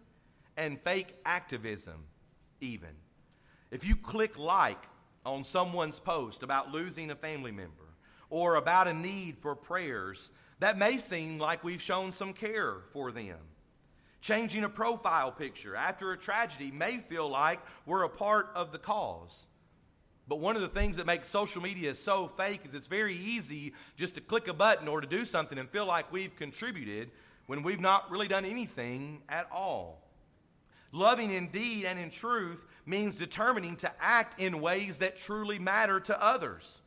and 0.56 0.80
fake 0.80 1.14
activism, 1.24 2.04
even. 2.60 2.90
If 3.70 3.86
you 3.86 3.94
click 3.94 4.38
like 4.38 4.82
on 5.24 5.44
someone's 5.44 6.00
post 6.00 6.42
about 6.42 6.72
losing 6.72 7.10
a 7.10 7.14
family 7.14 7.52
member, 7.52 7.83
or 8.34 8.56
about 8.56 8.88
a 8.88 8.92
need 8.92 9.38
for 9.38 9.54
prayers, 9.54 10.28
that 10.58 10.76
may 10.76 10.96
seem 10.96 11.38
like 11.38 11.62
we've 11.62 11.80
shown 11.80 12.10
some 12.10 12.32
care 12.32 12.78
for 12.90 13.12
them. 13.12 13.38
Changing 14.20 14.64
a 14.64 14.68
profile 14.68 15.30
picture 15.30 15.76
after 15.76 16.10
a 16.10 16.18
tragedy 16.18 16.72
may 16.72 16.98
feel 16.98 17.28
like 17.28 17.60
we're 17.86 18.02
a 18.02 18.08
part 18.08 18.50
of 18.56 18.72
the 18.72 18.78
cause. 18.78 19.46
But 20.26 20.40
one 20.40 20.56
of 20.56 20.62
the 20.62 20.68
things 20.68 20.96
that 20.96 21.06
makes 21.06 21.28
social 21.28 21.62
media 21.62 21.94
so 21.94 22.26
fake 22.26 22.62
is 22.66 22.74
it's 22.74 22.88
very 22.88 23.16
easy 23.16 23.72
just 23.96 24.16
to 24.16 24.20
click 24.20 24.48
a 24.48 24.52
button 24.52 24.88
or 24.88 25.00
to 25.00 25.06
do 25.06 25.24
something 25.24 25.56
and 25.56 25.70
feel 25.70 25.86
like 25.86 26.10
we've 26.10 26.34
contributed 26.34 27.12
when 27.46 27.62
we've 27.62 27.78
not 27.78 28.10
really 28.10 28.26
done 28.26 28.44
anything 28.44 29.22
at 29.28 29.46
all. 29.52 30.02
Loving 30.90 31.30
in 31.30 31.50
deed 31.50 31.84
and 31.84 32.00
in 32.00 32.10
truth 32.10 32.64
means 32.84 33.14
determining 33.14 33.76
to 33.76 33.92
act 34.00 34.40
in 34.40 34.60
ways 34.60 34.98
that 34.98 35.18
truly 35.18 35.60
matter 35.60 36.00
to 36.00 36.20
others. 36.20 36.80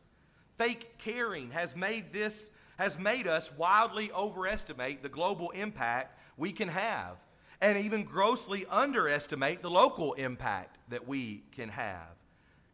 Fake 0.57 0.97
caring 0.97 1.51
has 1.51 1.75
made 1.75 2.11
this 2.11 2.49
has 2.77 2.99
made 2.99 3.27
us 3.27 3.51
wildly 3.57 4.11
overestimate 4.11 5.01
the 5.01 5.09
global 5.09 5.49
impact 5.51 6.19
we 6.37 6.51
can 6.51 6.67
have 6.67 7.17
and 7.59 7.77
even 7.77 8.03
grossly 8.03 8.65
underestimate 8.69 9.61
the 9.61 9.69
local 9.69 10.13
impact 10.13 10.77
that 10.89 11.07
we 11.07 11.43
can 11.51 11.69
have. 11.69 12.15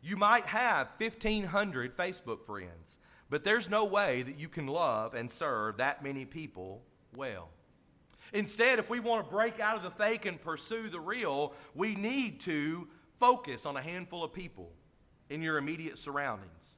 You 0.02 0.17
might 0.17 0.46
have 0.46 0.89
1,500 0.98 1.96
Facebook 1.96 2.43
friends, 2.43 3.00
but 3.30 3.46
there's 3.46 3.69
no 3.69 3.86
way 3.86 4.22
that 4.24 4.38
you 4.38 4.50
can 4.50 4.67
love 4.67 5.13
and 5.13 5.32
serve 5.32 5.78
that 5.78 6.04
many 6.04 6.26
people 6.26 6.84
well. 7.15 7.50
Instead, 8.34 8.80
if 8.80 8.89
we 8.89 9.00
want 9.00 9.26
to 9.26 9.32
break 9.32 9.62
out 9.62 9.78
of 9.78 9.84
the 9.84 9.91
fake 9.91 10.26
and 10.26 10.41
pursue 10.41 10.89
the 10.89 11.00
real, 11.00 11.54
we 11.74 11.96
need 11.96 12.41
to 12.41 12.88
focus 13.19 13.65
on 13.65 13.78
a 13.78 13.82
handful 13.82 14.24
of 14.24 14.34
people 14.34 14.74
in 15.30 15.41
your 15.41 15.58
immediate 15.58 15.98
surroundings. 15.98 16.78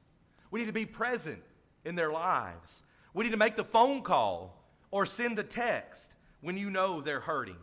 We 0.50 0.60
need 0.60 0.66
to 0.66 0.72
be 0.72 0.86
present 0.86 1.42
in 1.84 1.94
their 1.94 2.10
lives. 2.10 2.82
We 3.14 3.24
need 3.24 3.30
to 3.30 3.36
make 3.36 3.56
the 3.56 3.64
phone 3.64 4.02
call 4.02 4.62
or 4.90 5.06
send 5.06 5.38
the 5.38 5.44
text 5.44 6.14
when 6.40 6.56
you 6.56 6.70
know 6.70 7.00
they're 7.00 7.20
hurting. 7.20 7.56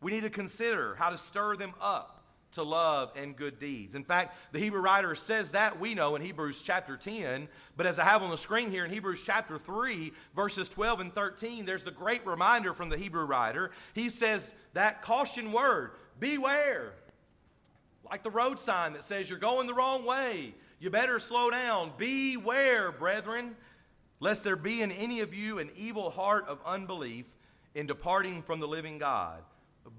We 0.00 0.12
need 0.12 0.24
to 0.24 0.30
consider 0.30 0.94
how 0.96 1.10
to 1.10 1.18
stir 1.18 1.56
them 1.56 1.74
up 1.80 2.16
to 2.52 2.62
love 2.62 3.12
and 3.16 3.36
good 3.36 3.58
deeds. 3.58 3.94
In 3.94 4.04
fact, 4.04 4.34
the 4.52 4.58
Hebrew 4.58 4.80
writer 4.80 5.14
says 5.14 5.50
that 5.50 5.78
we 5.78 5.94
know 5.94 6.16
in 6.16 6.22
Hebrews 6.22 6.62
chapter 6.62 6.96
10, 6.96 7.48
but 7.76 7.86
as 7.86 7.98
I 7.98 8.04
have 8.04 8.22
on 8.22 8.30
the 8.30 8.38
screen 8.38 8.70
here 8.70 8.84
in 8.84 8.90
Hebrews 8.90 9.22
chapter 9.24 9.58
3, 9.58 10.12
verses 10.34 10.68
12 10.68 11.00
and 11.00 11.14
13, 11.14 11.66
there's 11.66 11.82
the 11.82 11.90
great 11.90 12.26
reminder 12.26 12.72
from 12.72 12.88
the 12.88 12.96
Hebrew 12.96 13.24
writer. 13.24 13.72
He 13.94 14.08
says 14.08 14.54
that 14.72 15.02
caution 15.02 15.52
word, 15.52 15.90
beware. 16.18 16.94
Like 18.08 18.22
the 18.22 18.30
road 18.30 18.58
sign 18.58 18.94
that 18.94 19.04
says 19.04 19.28
you're 19.28 19.38
going 19.38 19.66
the 19.66 19.74
wrong 19.74 20.06
way. 20.06 20.54
You 20.78 20.90
better 20.90 21.18
slow 21.18 21.50
down. 21.50 21.92
Beware, 21.96 22.92
brethren, 22.92 23.56
lest 24.20 24.44
there 24.44 24.56
be 24.56 24.82
in 24.82 24.92
any 24.92 25.20
of 25.20 25.32
you 25.34 25.58
an 25.58 25.70
evil 25.74 26.10
heart 26.10 26.46
of 26.48 26.58
unbelief 26.66 27.26
in 27.74 27.86
departing 27.86 28.42
from 28.42 28.60
the 28.60 28.68
living 28.68 28.98
God. 28.98 29.42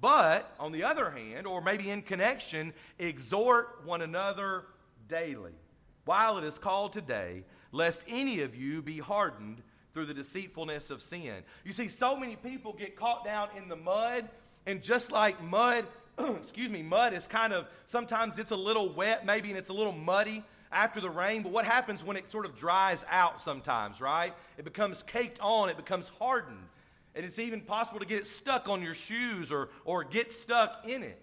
But, 0.01 0.53
on 0.59 0.71
the 0.71 0.83
other 0.83 1.09
hand, 1.09 1.47
or 1.47 1.61
maybe 1.61 1.89
in 1.89 2.01
connection, 2.01 2.73
exhort 2.99 3.85
one 3.85 4.01
another 4.01 4.65
daily, 5.07 5.53
while 6.05 6.37
it 6.37 6.43
is 6.43 6.57
called 6.57 6.93
today, 6.93 7.43
lest 7.71 8.03
any 8.07 8.41
of 8.41 8.55
you 8.55 8.81
be 8.81 8.99
hardened 8.99 9.63
through 9.93 10.05
the 10.05 10.13
deceitfulness 10.13 10.91
of 10.91 11.01
sin. 11.01 11.35
You 11.63 11.71
see, 11.71 11.87
so 11.87 12.15
many 12.15 12.35
people 12.35 12.73
get 12.73 12.95
caught 12.95 13.25
down 13.25 13.49
in 13.55 13.69
the 13.69 13.75
mud, 13.75 14.29
and 14.67 14.83
just 14.83 15.11
like 15.11 15.41
mud, 15.41 15.85
excuse 16.19 16.69
me, 16.69 16.83
mud 16.83 17.13
is 17.13 17.25
kind 17.25 17.53
of, 17.53 17.65
sometimes 17.85 18.37
it's 18.37 18.51
a 18.51 18.57
little 18.57 18.89
wet, 18.89 19.25
maybe, 19.25 19.49
and 19.49 19.57
it's 19.57 19.69
a 19.69 19.73
little 19.73 19.93
muddy 19.93 20.43
after 20.71 20.99
the 20.99 21.09
rain, 21.09 21.43
but 21.43 21.51
what 21.51 21.65
happens 21.65 22.03
when 22.03 22.17
it 22.17 22.29
sort 22.29 22.45
of 22.45 22.55
dries 22.55 23.05
out 23.09 23.41
sometimes, 23.41 24.01
right? 24.01 24.33
It 24.57 24.65
becomes 24.65 25.03
caked 25.03 25.39
on, 25.41 25.69
it 25.69 25.77
becomes 25.77 26.09
hardened. 26.19 26.67
And 27.15 27.25
it's 27.25 27.39
even 27.39 27.61
possible 27.61 27.99
to 27.99 28.05
get 28.05 28.19
it 28.19 28.27
stuck 28.27 28.69
on 28.69 28.81
your 28.81 28.93
shoes 28.93 29.51
or, 29.51 29.69
or 29.85 30.03
get 30.03 30.31
stuck 30.31 30.87
in 30.87 31.03
it. 31.03 31.19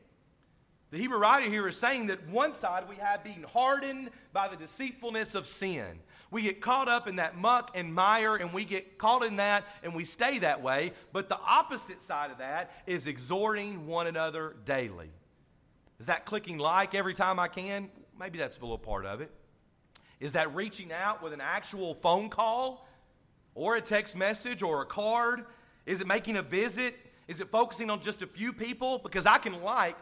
The 0.90 0.98
Hebrew 0.98 1.18
writer 1.18 1.48
here 1.48 1.66
is 1.68 1.76
saying 1.76 2.07
that 2.07 2.28
one 2.28 2.52
side 2.52 2.88
we 2.88 2.96
have 2.96 3.24
being 3.24 3.44
hardened 3.52 4.11
by 4.33 4.48
the 4.48 4.57
deceitfulness 4.57 5.35
of 5.35 5.46
sin. 5.46 5.98
We 6.30 6.42
get 6.42 6.61
caught 6.61 6.88
up 6.88 7.09
in 7.09 7.16
that 7.16 7.37
muck 7.37 7.72
and 7.74 7.94
mire 7.94 8.37
and 8.37 8.52
we 8.52 8.64
get 8.64 8.98
caught 8.98 9.24
in 9.24 9.37
that 9.37 9.64
and 9.83 9.94
we 9.94 10.04
stay 10.04 10.38
that 10.38 10.62
way. 10.62 10.92
But 11.12 11.28
the 11.28 11.38
opposite 11.38 12.00
side 12.02 12.30
of 12.30 12.38
that 12.38 12.72
is 12.87 13.07
exhorting 13.07 13.87
one 13.87 14.07
another 14.07 14.57
daily. 14.64 15.11
Is 16.00 16.07
that 16.07 16.26
clicking 16.26 16.59
like 16.59 16.94
every 16.94 17.14
time 17.14 17.38
I 17.38 17.48
can? 17.48 17.88
Maybe 18.18 18.38
that's 18.38 18.59
a 18.59 18.61
little 18.61 18.79
part 18.79 19.07
of 19.07 19.20
it. 19.20 19.31
Is 20.20 20.33
that 20.33 20.55
reaching 20.55 20.92
out 20.92 21.22
with 21.22 21.33
an 21.33 21.40
actual 21.40 21.94
phone 21.94 22.29
call 22.29 22.88
or 23.55 23.77
a 23.77 23.81
text 23.81 24.16
message 24.16 24.62
or 24.62 24.83
a 24.83 24.87
card? 24.87 25.44
Is 25.87 26.00
it 26.00 26.07
making 26.07 26.37
a 26.37 26.42
visit? 26.42 26.94
Is 27.29 27.40
it 27.40 27.50
focusing 27.50 27.90
on 27.90 28.00
just 28.00 28.22
a 28.22 28.27
few 28.27 28.53
people? 28.53 28.98
Because 28.98 29.27
I 29.27 29.38
can 29.38 29.62
like 29.62 29.96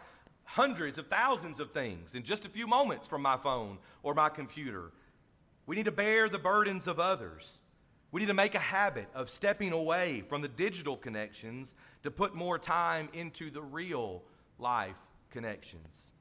hundreds 0.44 0.98
of 0.98 1.07
thousands 1.07 1.61
of 1.61 1.72
things 1.72 2.14
in 2.14 2.22
just 2.22 2.44
a 2.44 2.48
few 2.48 2.66
moments 2.66 3.09
from 3.09 3.22
my 3.22 3.37
phone 3.37 3.79
or 4.03 4.14
my 4.14 4.29
computer. 4.29 4.92
We 5.66 5.77
need 5.77 5.87
to 5.87 5.92
bear 5.92 6.29
the 6.29 6.38
burdens 6.38 6.87
of 6.87 7.01
others. 7.01 7.59
We 8.11 8.20
need 8.20 8.27
to 8.27 8.35
make 8.35 8.55
a 8.55 8.61
habit 8.61 9.09
of 9.14 9.31
stepping 9.31 9.72
away 9.72 10.22
from 10.29 10.42
the 10.42 10.48
digital 10.48 10.96
connections 10.96 11.75
to 12.03 12.11
put 12.11 12.35
more 12.35 12.59
time 12.59 13.09
into 13.14 13.51
the 13.51 13.62
real 13.62 14.22
life 14.59 14.98
connections. 15.31 16.12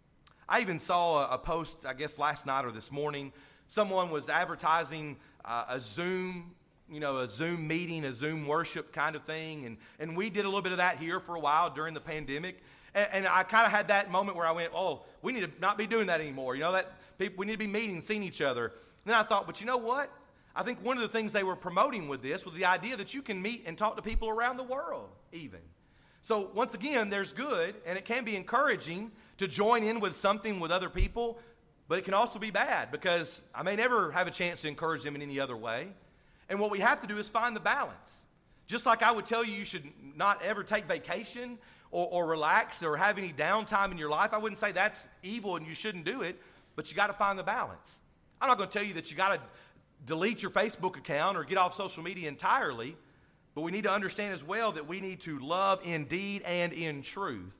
I 0.51 0.59
even 0.59 0.79
saw 0.79 1.29
a, 1.29 1.35
a 1.35 1.37
post, 1.37 1.85
I 1.85 1.93
guess 1.93 2.19
last 2.19 2.45
night 2.45 2.65
or 2.65 2.71
this 2.71 2.91
morning. 2.91 3.31
Someone 3.69 4.09
was 4.09 4.27
advertising 4.27 5.15
uh, 5.45 5.63
a 5.69 5.79
Zoom, 5.79 6.51
you 6.91 6.99
know, 6.99 7.19
a 7.19 7.29
Zoom 7.29 7.69
meeting, 7.69 8.03
a 8.03 8.11
Zoom 8.11 8.45
worship 8.45 8.91
kind 8.91 9.15
of 9.15 9.23
thing. 9.23 9.65
And, 9.65 9.77
and 9.97 10.17
we 10.17 10.29
did 10.29 10.43
a 10.43 10.49
little 10.49 10.61
bit 10.61 10.73
of 10.73 10.79
that 10.79 10.97
here 10.97 11.21
for 11.21 11.35
a 11.35 11.39
while 11.39 11.69
during 11.69 11.93
the 11.93 12.01
pandemic. 12.01 12.61
And, 12.93 13.07
and 13.13 13.27
I 13.29 13.43
kind 13.43 13.65
of 13.65 13.71
had 13.71 13.87
that 13.87 14.11
moment 14.11 14.35
where 14.35 14.45
I 14.45 14.51
went, 14.51 14.73
oh, 14.75 15.03
we 15.21 15.31
need 15.31 15.39
to 15.39 15.61
not 15.61 15.77
be 15.77 15.87
doing 15.87 16.07
that 16.07 16.19
anymore. 16.19 16.53
You 16.55 16.63
know, 16.63 16.73
that 16.73 16.95
people, 17.17 17.37
we 17.37 17.45
need 17.45 17.53
to 17.53 17.57
be 17.57 17.67
meeting, 17.67 18.01
seeing 18.01 18.21
each 18.21 18.41
other. 18.41 18.65
And 18.65 18.73
then 19.05 19.15
I 19.15 19.23
thought, 19.23 19.47
but 19.47 19.61
you 19.61 19.67
know 19.67 19.77
what? 19.77 20.11
I 20.53 20.63
think 20.63 20.83
one 20.83 20.97
of 20.97 21.01
the 21.01 21.07
things 21.07 21.31
they 21.31 21.45
were 21.45 21.55
promoting 21.55 22.09
with 22.09 22.21
this 22.21 22.43
was 22.43 22.55
the 22.55 22.65
idea 22.65 22.97
that 22.97 23.13
you 23.13 23.21
can 23.21 23.41
meet 23.41 23.63
and 23.65 23.77
talk 23.77 23.95
to 23.95 24.01
people 24.01 24.27
around 24.27 24.57
the 24.57 24.63
world, 24.63 25.11
even. 25.31 25.61
So, 26.23 26.51
once 26.53 26.73
again, 26.73 27.09
there's 27.09 27.31
good, 27.31 27.73
and 27.85 27.97
it 27.97 28.03
can 28.03 28.25
be 28.25 28.35
encouraging 28.35 29.11
to 29.41 29.47
join 29.47 29.83
in 29.83 29.99
with 29.99 30.15
something 30.15 30.59
with 30.59 30.71
other 30.71 30.87
people, 30.87 31.39
but 31.87 31.97
it 31.97 32.05
can 32.05 32.13
also 32.13 32.37
be 32.37 32.51
bad 32.51 32.91
because 32.91 33.41
I 33.55 33.63
may 33.63 33.75
never 33.75 34.11
have 34.11 34.27
a 34.27 34.31
chance 34.31 34.61
to 34.61 34.67
encourage 34.67 35.01
them 35.01 35.15
in 35.15 35.21
any 35.23 35.39
other 35.39 35.57
way. 35.57 35.87
And 36.47 36.59
what 36.59 36.69
we 36.69 36.79
have 36.79 37.01
to 37.01 37.07
do 37.07 37.17
is 37.17 37.27
find 37.27 37.55
the 37.55 37.59
balance. 37.59 38.25
Just 38.67 38.85
like 38.85 39.01
I 39.01 39.11
would 39.11 39.25
tell 39.25 39.43
you, 39.43 39.53
you 39.53 39.65
should 39.65 39.85
not 40.15 40.43
ever 40.43 40.63
take 40.63 40.85
vacation 40.85 41.57
or, 41.89 42.07
or 42.11 42.27
relax 42.27 42.83
or 42.83 42.95
have 42.95 43.17
any 43.17 43.33
downtime 43.33 43.91
in 43.91 43.97
your 43.97 44.11
life. 44.11 44.31
I 44.31 44.37
wouldn't 44.37 44.59
say 44.59 44.71
that's 44.71 45.07
evil 45.23 45.55
and 45.55 45.65
you 45.65 45.73
shouldn't 45.73 46.05
do 46.05 46.21
it, 46.21 46.39
but 46.75 46.91
you 46.91 46.95
got 46.95 47.07
to 47.07 47.13
find 47.13 47.37
the 47.37 47.43
balance. 47.43 47.99
I'm 48.39 48.47
not 48.47 48.57
going 48.57 48.69
to 48.69 48.77
tell 48.77 48.87
you 48.87 48.93
that 48.93 49.09
you 49.09 49.17
got 49.17 49.33
to 49.33 49.41
delete 50.05 50.43
your 50.43 50.51
Facebook 50.51 50.97
account 50.97 51.35
or 51.35 51.43
get 51.43 51.57
off 51.57 51.73
social 51.73 52.03
media 52.03 52.27
entirely, 52.27 52.95
but 53.55 53.61
we 53.61 53.71
need 53.71 53.85
to 53.85 53.91
understand 53.91 54.35
as 54.35 54.43
well 54.43 54.71
that 54.73 54.87
we 54.87 55.01
need 55.01 55.19
to 55.21 55.39
love 55.39 55.81
in 55.83 56.05
deed 56.05 56.43
and 56.43 56.73
in 56.73 57.01
truth, 57.01 57.55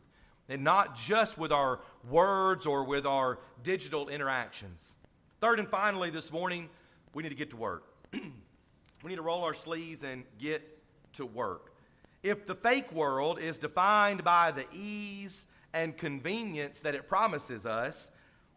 and 0.52 0.66
not 0.66 0.96
just 0.96 1.38
with 1.38 1.54
our 1.54 1.80
words 2.10 2.66
or 2.66 2.84
with 2.84 3.06
our 3.06 3.40
digital 3.64 4.10
interactions. 4.10 4.96
Third 5.40 5.60
and 5.60 5.68
finally, 5.68 6.10
this 6.10 6.30
morning, 6.30 6.70
we 7.14 7.24
need 7.24 7.30
to 7.30 7.36
get 7.36 7.52
to 7.52 7.58
work. 7.58 7.86
we 8.14 8.30
need 9.06 9.16
to 9.16 9.22
roll 9.22 9.46
our 9.46 9.54
sleeves 9.54 10.04
and 10.04 10.26
get 10.38 10.62
to 11.14 11.26
work. 11.26 11.74
If 12.22 12.46
the 12.46 12.54
fake 12.54 12.92
world 12.92 13.40
is 13.40 13.58
defined 13.58 14.26
by 14.26 14.52
the 14.52 14.66
ease 14.74 15.48
and 15.74 15.98
convenience 15.98 16.82
that 16.82 16.96
it 16.96 17.08
promises 17.08 17.66
us, 17.66 18.12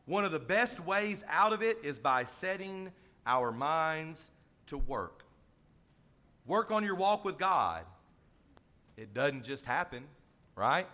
one 0.04 0.24
of 0.24 0.32
the 0.32 0.40
best 0.40 0.80
ways 0.80 1.22
out 1.28 1.52
of 1.52 1.62
it 1.62 1.78
is 1.84 2.00
by 2.00 2.24
setting 2.24 2.90
our 3.24 3.52
minds 3.52 4.32
to 4.66 4.78
work. 4.78 5.24
Work 6.44 6.72
on 6.72 6.82
your 6.82 6.96
walk 6.96 7.24
with 7.24 7.38
God. 7.38 7.84
It 8.96 9.14
doesn't 9.14 9.44
just 9.44 9.64
happen, 9.64 10.02
right? 10.56 10.88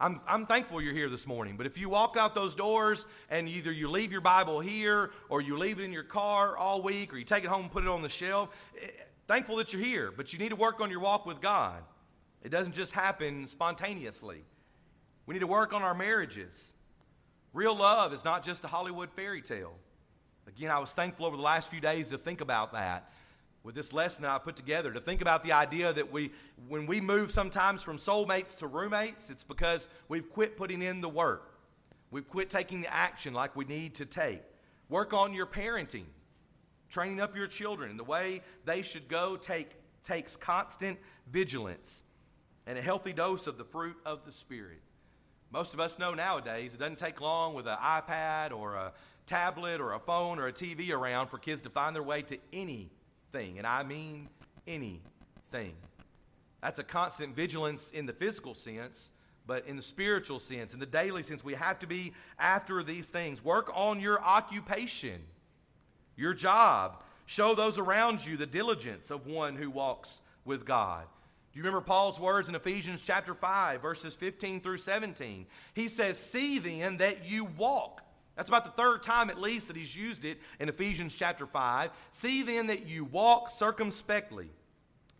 I'm, 0.00 0.20
I'm 0.28 0.46
thankful 0.46 0.80
you're 0.80 0.94
here 0.94 1.08
this 1.08 1.26
morning, 1.26 1.56
but 1.56 1.66
if 1.66 1.76
you 1.76 1.88
walk 1.88 2.16
out 2.16 2.32
those 2.32 2.54
doors 2.54 3.04
and 3.30 3.48
either 3.48 3.72
you 3.72 3.90
leave 3.90 4.12
your 4.12 4.20
Bible 4.20 4.60
here 4.60 5.10
or 5.28 5.40
you 5.40 5.58
leave 5.58 5.80
it 5.80 5.84
in 5.84 5.92
your 5.92 6.04
car 6.04 6.56
all 6.56 6.82
week 6.82 7.12
or 7.12 7.18
you 7.18 7.24
take 7.24 7.42
it 7.42 7.48
home 7.48 7.62
and 7.62 7.70
put 7.70 7.82
it 7.82 7.88
on 7.88 8.02
the 8.02 8.08
shelf, 8.08 8.50
eh, 8.80 8.86
thankful 9.26 9.56
that 9.56 9.72
you're 9.72 9.82
here, 9.82 10.12
but 10.16 10.32
you 10.32 10.38
need 10.38 10.50
to 10.50 10.56
work 10.56 10.80
on 10.80 10.88
your 10.88 11.00
walk 11.00 11.26
with 11.26 11.40
God. 11.40 11.82
It 12.44 12.50
doesn't 12.50 12.74
just 12.74 12.92
happen 12.92 13.48
spontaneously. 13.48 14.44
We 15.26 15.32
need 15.32 15.40
to 15.40 15.48
work 15.48 15.72
on 15.72 15.82
our 15.82 15.94
marriages. 15.94 16.72
Real 17.52 17.76
love 17.76 18.12
is 18.14 18.24
not 18.24 18.44
just 18.44 18.62
a 18.62 18.68
Hollywood 18.68 19.10
fairy 19.10 19.42
tale. 19.42 19.74
Again, 20.46 20.70
I 20.70 20.78
was 20.78 20.92
thankful 20.92 21.26
over 21.26 21.36
the 21.36 21.42
last 21.42 21.70
few 21.70 21.80
days 21.80 22.10
to 22.10 22.18
think 22.18 22.40
about 22.40 22.72
that 22.72 23.10
with 23.62 23.74
this 23.74 23.92
lesson 23.92 24.24
I 24.24 24.38
put 24.38 24.56
together, 24.56 24.92
to 24.92 25.00
think 25.00 25.20
about 25.20 25.42
the 25.42 25.52
idea 25.52 25.92
that 25.92 26.12
we, 26.12 26.30
when 26.68 26.86
we 26.86 27.00
move 27.00 27.30
sometimes 27.30 27.82
from 27.82 27.98
soulmates 27.98 28.56
to 28.58 28.66
roommates, 28.66 29.30
it's 29.30 29.44
because 29.44 29.88
we've 30.08 30.30
quit 30.30 30.56
putting 30.56 30.82
in 30.82 31.00
the 31.00 31.08
work. 31.08 31.54
We've 32.10 32.28
quit 32.28 32.50
taking 32.50 32.80
the 32.80 32.92
action 32.92 33.34
like 33.34 33.54
we 33.56 33.64
need 33.64 33.96
to 33.96 34.06
take. 34.06 34.42
Work 34.88 35.12
on 35.12 35.34
your 35.34 35.46
parenting, 35.46 36.06
training 36.88 37.20
up 37.20 37.36
your 37.36 37.46
children 37.46 37.96
the 37.96 38.04
way 38.04 38.42
they 38.64 38.80
should 38.82 39.08
go 39.08 39.36
take, 39.36 39.70
takes 40.02 40.36
constant 40.36 40.98
vigilance 41.30 42.04
and 42.66 42.78
a 42.78 42.82
healthy 42.82 43.12
dose 43.12 43.46
of 43.46 43.58
the 43.58 43.64
fruit 43.64 43.96
of 44.06 44.24
the 44.24 44.32
Spirit. 44.32 44.80
Most 45.50 45.74
of 45.74 45.80
us 45.80 45.98
know 45.98 46.14
nowadays 46.14 46.74
it 46.74 46.80
doesn't 46.80 46.98
take 46.98 47.20
long 47.20 47.54
with 47.54 47.66
an 47.66 47.78
iPad 47.82 48.52
or 48.52 48.74
a 48.74 48.92
tablet 49.26 49.80
or 49.80 49.94
a 49.94 49.98
phone 49.98 50.38
or 50.38 50.46
a 50.46 50.52
TV 50.52 50.90
around 50.90 51.28
for 51.28 51.38
kids 51.38 51.62
to 51.62 51.70
find 51.70 51.96
their 51.96 52.02
way 52.02 52.22
to 52.22 52.38
anything. 53.34 53.58
And 53.58 53.66
I 53.66 53.82
mean 53.82 54.28
anything. 54.66 55.74
That's 56.62 56.78
a 56.78 56.84
constant 56.84 57.36
vigilance 57.36 57.90
in 57.90 58.06
the 58.06 58.12
physical 58.12 58.54
sense, 58.54 59.10
but 59.46 59.66
in 59.66 59.76
the 59.76 59.82
spiritual 59.82 60.40
sense, 60.40 60.74
in 60.74 60.80
the 60.80 60.86
daily 60.86 61.22
sense, 61.22 61.44
we 61.44 61.54
have 61.54 61.78
to 61.80 61.86
be 61.86 62.12
after 62.38 62.82
these 62.82 63.10
things. 63.10 63.44
Work 63.44 63.70
on 63.74 64.00
your 64.00 64.20
occupation, 64.20 65.22
your 66.16 66.34
job. 66.34 67.02
Show 67.26 67.54
those 67.54 67.78
around 67.78 68.26
you 68.26 68.36
the 68.36 68.46
diligence 68.46 69.10
of 69.10 69.26
one 69.26 69.56
who 69.56 69.70
walks 69.70 70.20
with 70.44 70.64
God. 70.64 71.04
Do 71.52 71.58
you 71.58 71.64
remember 71.64 71.84
Paul's 71.84 72.18
words 72.18 72.48
in 72.48 72.54
Ephesians 72.54 73.02
chapter 73.04 73.34
5, 73.34 73.80
verses 73.80 74.14
15 74.14 74.60
through 74.60 74.78
17? 74.78 75.46
He 75.74 75.88
says, 75.88 76.18
See 76.18 76.58
then 76.58 76.98
that 76.98 77.26
you 77.26 77.44
walk 77.44 78.02
that's 78.38 78.48
about 78.48 78.64
the 78.64 78.82
third 78.82 79.02
time 79.02 79.30
at 79.30 79.40
least 79.40 79.66
that 79.66 79.76
he's 79.76 79.96
used 79.96 80.24
it 80.24 80.38
in 80.60 80.68
Ephesians 80.68 81.16
chapter 81.16 81.44
5. 81.44 81.90
See 82.12 82.44
then 82.44 82.68
that 82.68 82.86
you 82.86 83.04
walk 83.04 83.50
circumspectly, 83.50 84.48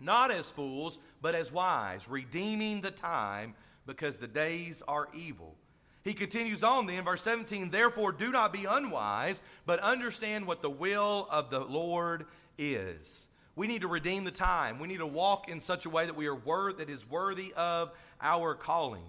not 0.00 0.31
as 0.31 0.52
fools, 0.52 1.00
but 1.20 1.35
as 1.35 1.50
wise, 1.50 2.09
redeeming 2.09 2.81
the 2.81 2.92
time 2.92 3.54
because 3.87 4.18
the 4.18 4.28
days 4.28 4.85
are 4.87 5.09
evil. 5.12 5.57
He 6.04 6.14
continues 6.14 6.62
on 6.62 6.87
then, 6.87 7.04
verse 7.04 7.22
17, 7.22 7.70
therefore 7.70 8.12
do 8.12 8.31
not 8.31 8.52
be 8.52 8.66
unwise, 8.66 9.42
but 9.66 9.81
understand 9.81 10.46
what 10.46 10.62
the 10.62 10.70
will 10.70 11.26
of 11.28 11.50
the 11.50 11.59
Lord 11.59 12.24
is. 12.57 13.26
We 13.57 13.66
need 13.66 13.81
to 13.81 13.88
redeem 13.88 14.22
the 14.22 14.31
time. 14.31 14.78
We 14.78 14.87
need 14.87 14.98
to 14.98 15.07
walk 15.09 15.48
in 15.48 15.59
such 15.59 15.87
a 15.87 15.90
way 15.90 16.07
that 16.07 16.14
we 16.14 16.28
are 16.28 16.37
worth 16.37 16.78
that 16.78 16.88
is 16.88 17.04
worthy 17.11 17.52
of 17.57 17.90
our 18.20 18.54
calling. 18.54 19.02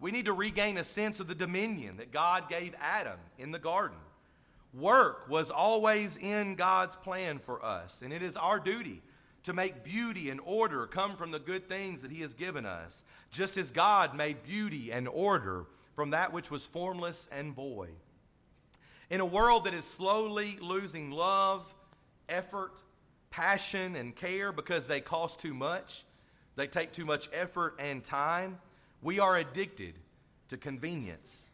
We 0.00 0.10
need 0.10 0.24
to 0.24 0.32
regain 0.32 0.78
a 0.78 0.84
sense 0.84 1.20
of 1.20 1.28
the 1.28 1.34
dominion 1.34 1.98
that 1.98 2.10
God 2.10 2.48
gave 2.48 2.74
Adam 2.80 3.18
in 3.38 3.52
the 3.52 3.58
garden. 3.58 3.98
Work 4.72 5.28
was 5.28 5.50
always 5.50 6.16
in 6.16 6.54
God's 6.54 6.96
plan 6.96 7.38
for 7.38 7.62
us, 7.62 8.00
and 8.02 8.12
it 8.12 8.22
is 8.22 8.36
our 8.36 8.58
duty 8.58 9.02
to 9.42 9.52
make 9.52 9.84
beauty 9.84 10.30
and 10.30 10.40
order 10.42 10.86
come 10.86 11.16
from 11.16 11.30
the 11.30 11.38
good 11.38 11.68
things 11.68 12.02
that 12.02 12.10
He 12.10 12.22
has 12.22 12.34
given 12.34 12.64
us, 12.64 13.04
just 13.30 13.58
as 13.58 13.72
God 13.72 14.14
made 14.14 14.42
beauty 14.42 14.90
and 14.90 15.06
order 15.06 15.66
from 15.94 16.10
that 16.10 16.32
which 16.32 16.50
was 16.50 16.64
formless 16.64 17.28
and 17.30 17.54
void. 17.54 17.94
In 19.10 19.20
a 19.20 19.26
world 19.26 19.64
that 19.64 19.74
is 19.74 19.84
slowly 19.84 20.56
losing 20.60 21.10
love, 21.10 21.74
effort, 22.28 22.80
passion, 23.30 23.96
and 23.96 24.14
care 24.14 24.52
because 24.52 24.86
they 24.86 25.00
cost 25.00 25.40
too 25.40 25.52
much, 25.52 26.04
they 26.56 26.68
take 26.68 26.92
too 26.92 27.04
much 27.04 27.28
effort 27.32 27.74
and 27.78 28.04
time 28.04 28.58
we 29.02 29.20
are 29.20 29.36
addicted 29.36 29.94
to 30.48 30.56
convenience. 30.56 31.48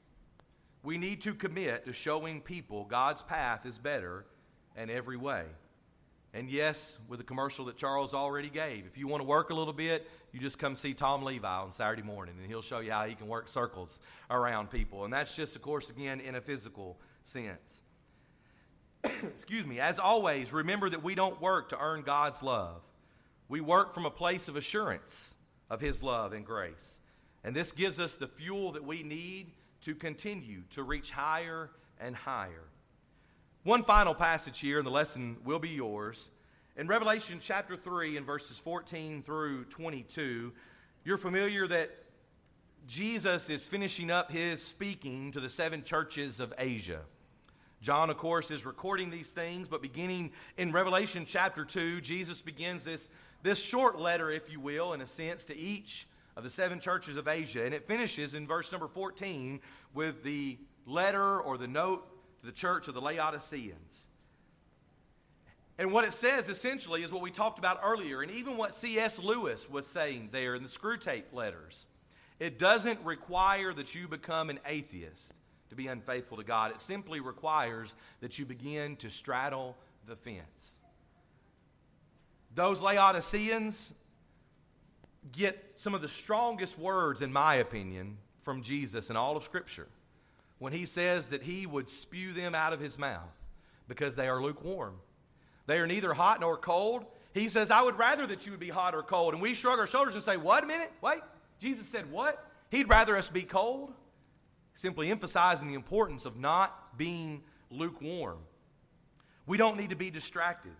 We 0.82 0.98
need 0.98 1.22
to 1.22 1.34
commit 1.34 1.84
to 1.86 1.92
showing 1.92 2.40
people 2.40 2.84
God's 2.84 3.22
path 3.22 3.66
is 3.66 3.78
better 3.78 4.24
in 4.76 4.90
every 4.90 5.16
way. 5.16 5.44
And 6.34 6.50
yes, 6.50 6.98
with 7.08 7.18
the 7.18 7.24
commercial 7.24 7.64
that 7.66 7.76
Charles 7.76 8.12
already 8.12 8.50
gave, 8.50 8.84
if 8.86 8.98
you 8.98 9.08
want 9.08 9.22
to 9.22 9.26
work 9.26 9.50
a 9.50 9.54
little 9.54 9.72
bit, 9.72 10.06
you 10.32 10.40
just 10.40 10.58
come 10.58 10.76
see 10.76 10.92
Tom 10.92 11.22
Levi 11.22 11.48
on 11.48 11.72
Saturday 11.72 12.02
morning, 12.02 12.34
and 12.38 12.46
he'll 12.46 12.60
show 12.60 12.80
you 12.80 12.90
how 12.90 13.06
he 13.06 13.14
can 13.14 13.26
work 13.26 13.48
circles 13.48 14.00
around 14.30 14.70
people. 14.70 15.04
And 15.04 15.12
that's 15.12 15.34
just, 15.34 15.56
of 15.56 15.62
course, 15.62 15.88
again, 15.88 16.20
in 16.20 16.34
a 16.34 16.42
physical 16.42 16.98
sense. 17.22 17.80
Excuse 19.04 19.66
me. 19.66 19.80
As 19.80 19.98
always, 19.98 20.52
remember 20.52 20.90
that 20.90 21.02
we 21.02 21.14
don't 21.14 21.40
work 21.40 21.70
to 21.70 21.80
earn 21.80 22.02
God's 22.02 22.42
love, 22.42 22.82
we 23.48 23.60
work 23.60 23.94
from 23.94 24.04
a 24.04 24.10
place 24.10 24.48
of 24.48 24.56
assurance 24.56 25.34
of 25.70 25.80
his 25.80 26.02
love 26.02 26.32
and 26.32 26.44
grace. 26.44 26.98
And 27.46 27.54
this 27.54 27.70
gives 27.70 28.00
us 28.00 28.14
the 28.14 28.26
fuel 28.26 28.72
that 28.72 28.84
we 28.84 29.04
need 29.04 29.52
to 29.82 29.94
continue 29.94 30.62
to 30.70 30.82
reach 30.82 31.12
higher 31.12 31.70
and 32.00 32.16
higher. 32.16 32.64
One 33.62 33.84
final 33.84 34.16
passage 34.16 34.58
here, 34.58 34.78
and 34.78 34.86
the 34.86 34.90
lesson 34.90 35.36
will 35.44 35.60
be 35.60 35.68
yours. 35.68 36.28
In 36.76 36.88
Revelation 36.88 37.38
chapter 37.40 37.76
3, 37.76 38.16
in 38.16 38.24
verses 38.24 38.58
14 38.58 39.22
through 39.22 39.64
22, 39.66 40.52
you're 41.04 41.16
familiar 41.16 41.68
that 41.68 41.90
Jesus 42.88 43.48
is 43.48 43.68
finishing 43.68 44.10
up 44.10 44.32
his 44.32 44.60
speaking 44.60 45.30
to 45.30 45.38
the 45.38 45.48
seven 45.48 45.84
churches 45.84 46.40
of 46.40 46.52
Asia. 46.58 47.02
John, 47.80 48.10
of 48.10 48.18
course, 48.18 48.50
is 48.50 48.66
recording 48.66 49.08
these 49.08 49.30
things, 49.30 49.68
but 49.68 49.82
beginning 49.82 50.32
in 50.58 50.72
Revelation 50.72 51.24
chapter 51.24 51.64
2, 51.64 52.00
Jesus 52.00 52.40
begins 52.40 52.82
this, 52.82 53.08
this 53.44 53.62
short 53.62 54.00
letter, 54.00 54.32
if 54.32 54.50
you 54.50 54.58
will, 54.58 54.94
in 54.94 55.00
a 55.00 55.06
sense, 55.06 55.44
to 55.44 55.56
each 55.56 56.08
of 56.36 56.42
the 56.42 56.50
seven 56.50 56.80
churches 56.80 57.16
of 57.16 57.28
Asia. 57.28 57.64
And 57.64 57.74
it 57.74 57.86
finishes 57.86 58.34
in 58.34 58.46
verse 58.46 58.70
number 58.70 58.88
14 58.88 59.60
with 59.94 60.22
the 60.22 60.58
letter 60.86 61.40
or 61.40 61.56
the 61.58 61.66
note 61.66 62.06
to 62.40 62.46
the 62.46 62.52
church 62.52 62.88
of 62.88 62.94
the 62.94 63.00
Laodiceans. 63.00 64.08
And 65.78 65.92
what 65.92 66.04
it 66.04 66.14
says 66.14 66.48
essentially 66.48 67.02
is 67.02 67.12
what 67.12 67.22
we 67.22 67.30
talked 67.30 67.58
about 67.58 67.80
earlier, 67.82 68.22
and 68.22 68.30
even 68.30 68.56
what 68.56 68.72
C.S. 68.72 69.18
Lewis 69.18 69.68
was 69.68 69.86
saying 69.86 70.30
there 70.32 70.54
in 70.54 70.62
the 70.62 70.68
Screwtape 70.68 71.32
letters. 71.32 71.86
It 72.38 72.58
doesn't 72.58 73.00
require 73.04 73.72
that 73.74 73.94
you 73.94 74.08
become 74.08 74.48
an 74.48 74.58
atheist 74.66 75.32
to 75.68 75.74
be 75.74 75.86
unfaithful 75.88 76.36
to 76.38 76.44
God. 76.44 76.70
It 76.70 76.80
simply 76.80 77.20
requires 77.20 77.94
that 78.20 78.38
you 78.38 78.46
begin 78.46 78.96
to 78.96 79.10
straddle 79.10 79.76
the 80.06 80.16
fence. 80.16 80.76
Those 82.54 82.80
Laodiceans 82.80 83.92
get 85.32 85.72
some 85.74 85.94
of 85.94 86.02
the 86.02 86.08
strongest 86.08 86.78
words, 86.78 87.22
in 87.22 87.32
my 87.32 87.56
opinion, 87.56 88.18
from 88.42 88.62
Jesus 88.62 89.10
in 89.10 89.16
all 89.16 89.36
of 89.36 89.44
Scripture 89.44 89.88
when 90.58 90.72
he 90.72 90.86
says 90.86 91.30
that 91.30 91.42
he 91.42 91.66
would 91.66 91.90
spew 91.90 92.32
them 92.32 92.54
out 92.54 92.72
of 92.72 92.80
his 92.80 92.98
mouth 92.98 93.22
because 93.88 94.16
they 94.16 94.28
are 94.28 94.42
lukewarm. 94.42 94.96
They 95.66 95.78
are 95.78 95.86
neither 95.86 96.14
hot 96.14 96.40
nor 96.40 96.56
cold. 96.56 97.04
He 97.34 97.48
says, 97.48 97.70
I 97.70 97.82
would 97.82 97.98
rather 97.98 98.26
that 98.26 98.46
you 98.46 98.52
would 98.52 98.60
be 98.60 98.70
hot 98.70 98.94
or 98.94 99.02
cold. 99.02 99.34
And 99.34 99.42
we 99.42 99.54
shrug 99.54 99.78
our 99.78 99.86
shoulders 99.86 100.14
and 100.14 100.22
say, 100.22 100.36
What 100.36 100.64
a 100.64 100.66
minute? 100.66 100.90
Wait. 101.02 101.20
Jesus 101.58 101.86
said, 101.86 102.10
What? 102.10 102.42
He'd 102.70 102.88
rather 102.88 103.16
us 103.16 103.28
be 103.28 103.42
cold? 103.42 103.92
Simply 104.74 105.10
emphasizing 105.10 105.68
the 105.68 105.74
importance 105.74 106.24
of 106.24 106.36
not 106.36 106.96
being 106.96 107.42
lukewarm. 107.70 108.38
We 109.46 109.56
don't 109.56 109.76
need 109.76 109.90
to 109.90 109.96
be 109.96 110.10
distracted. 110.10 110.72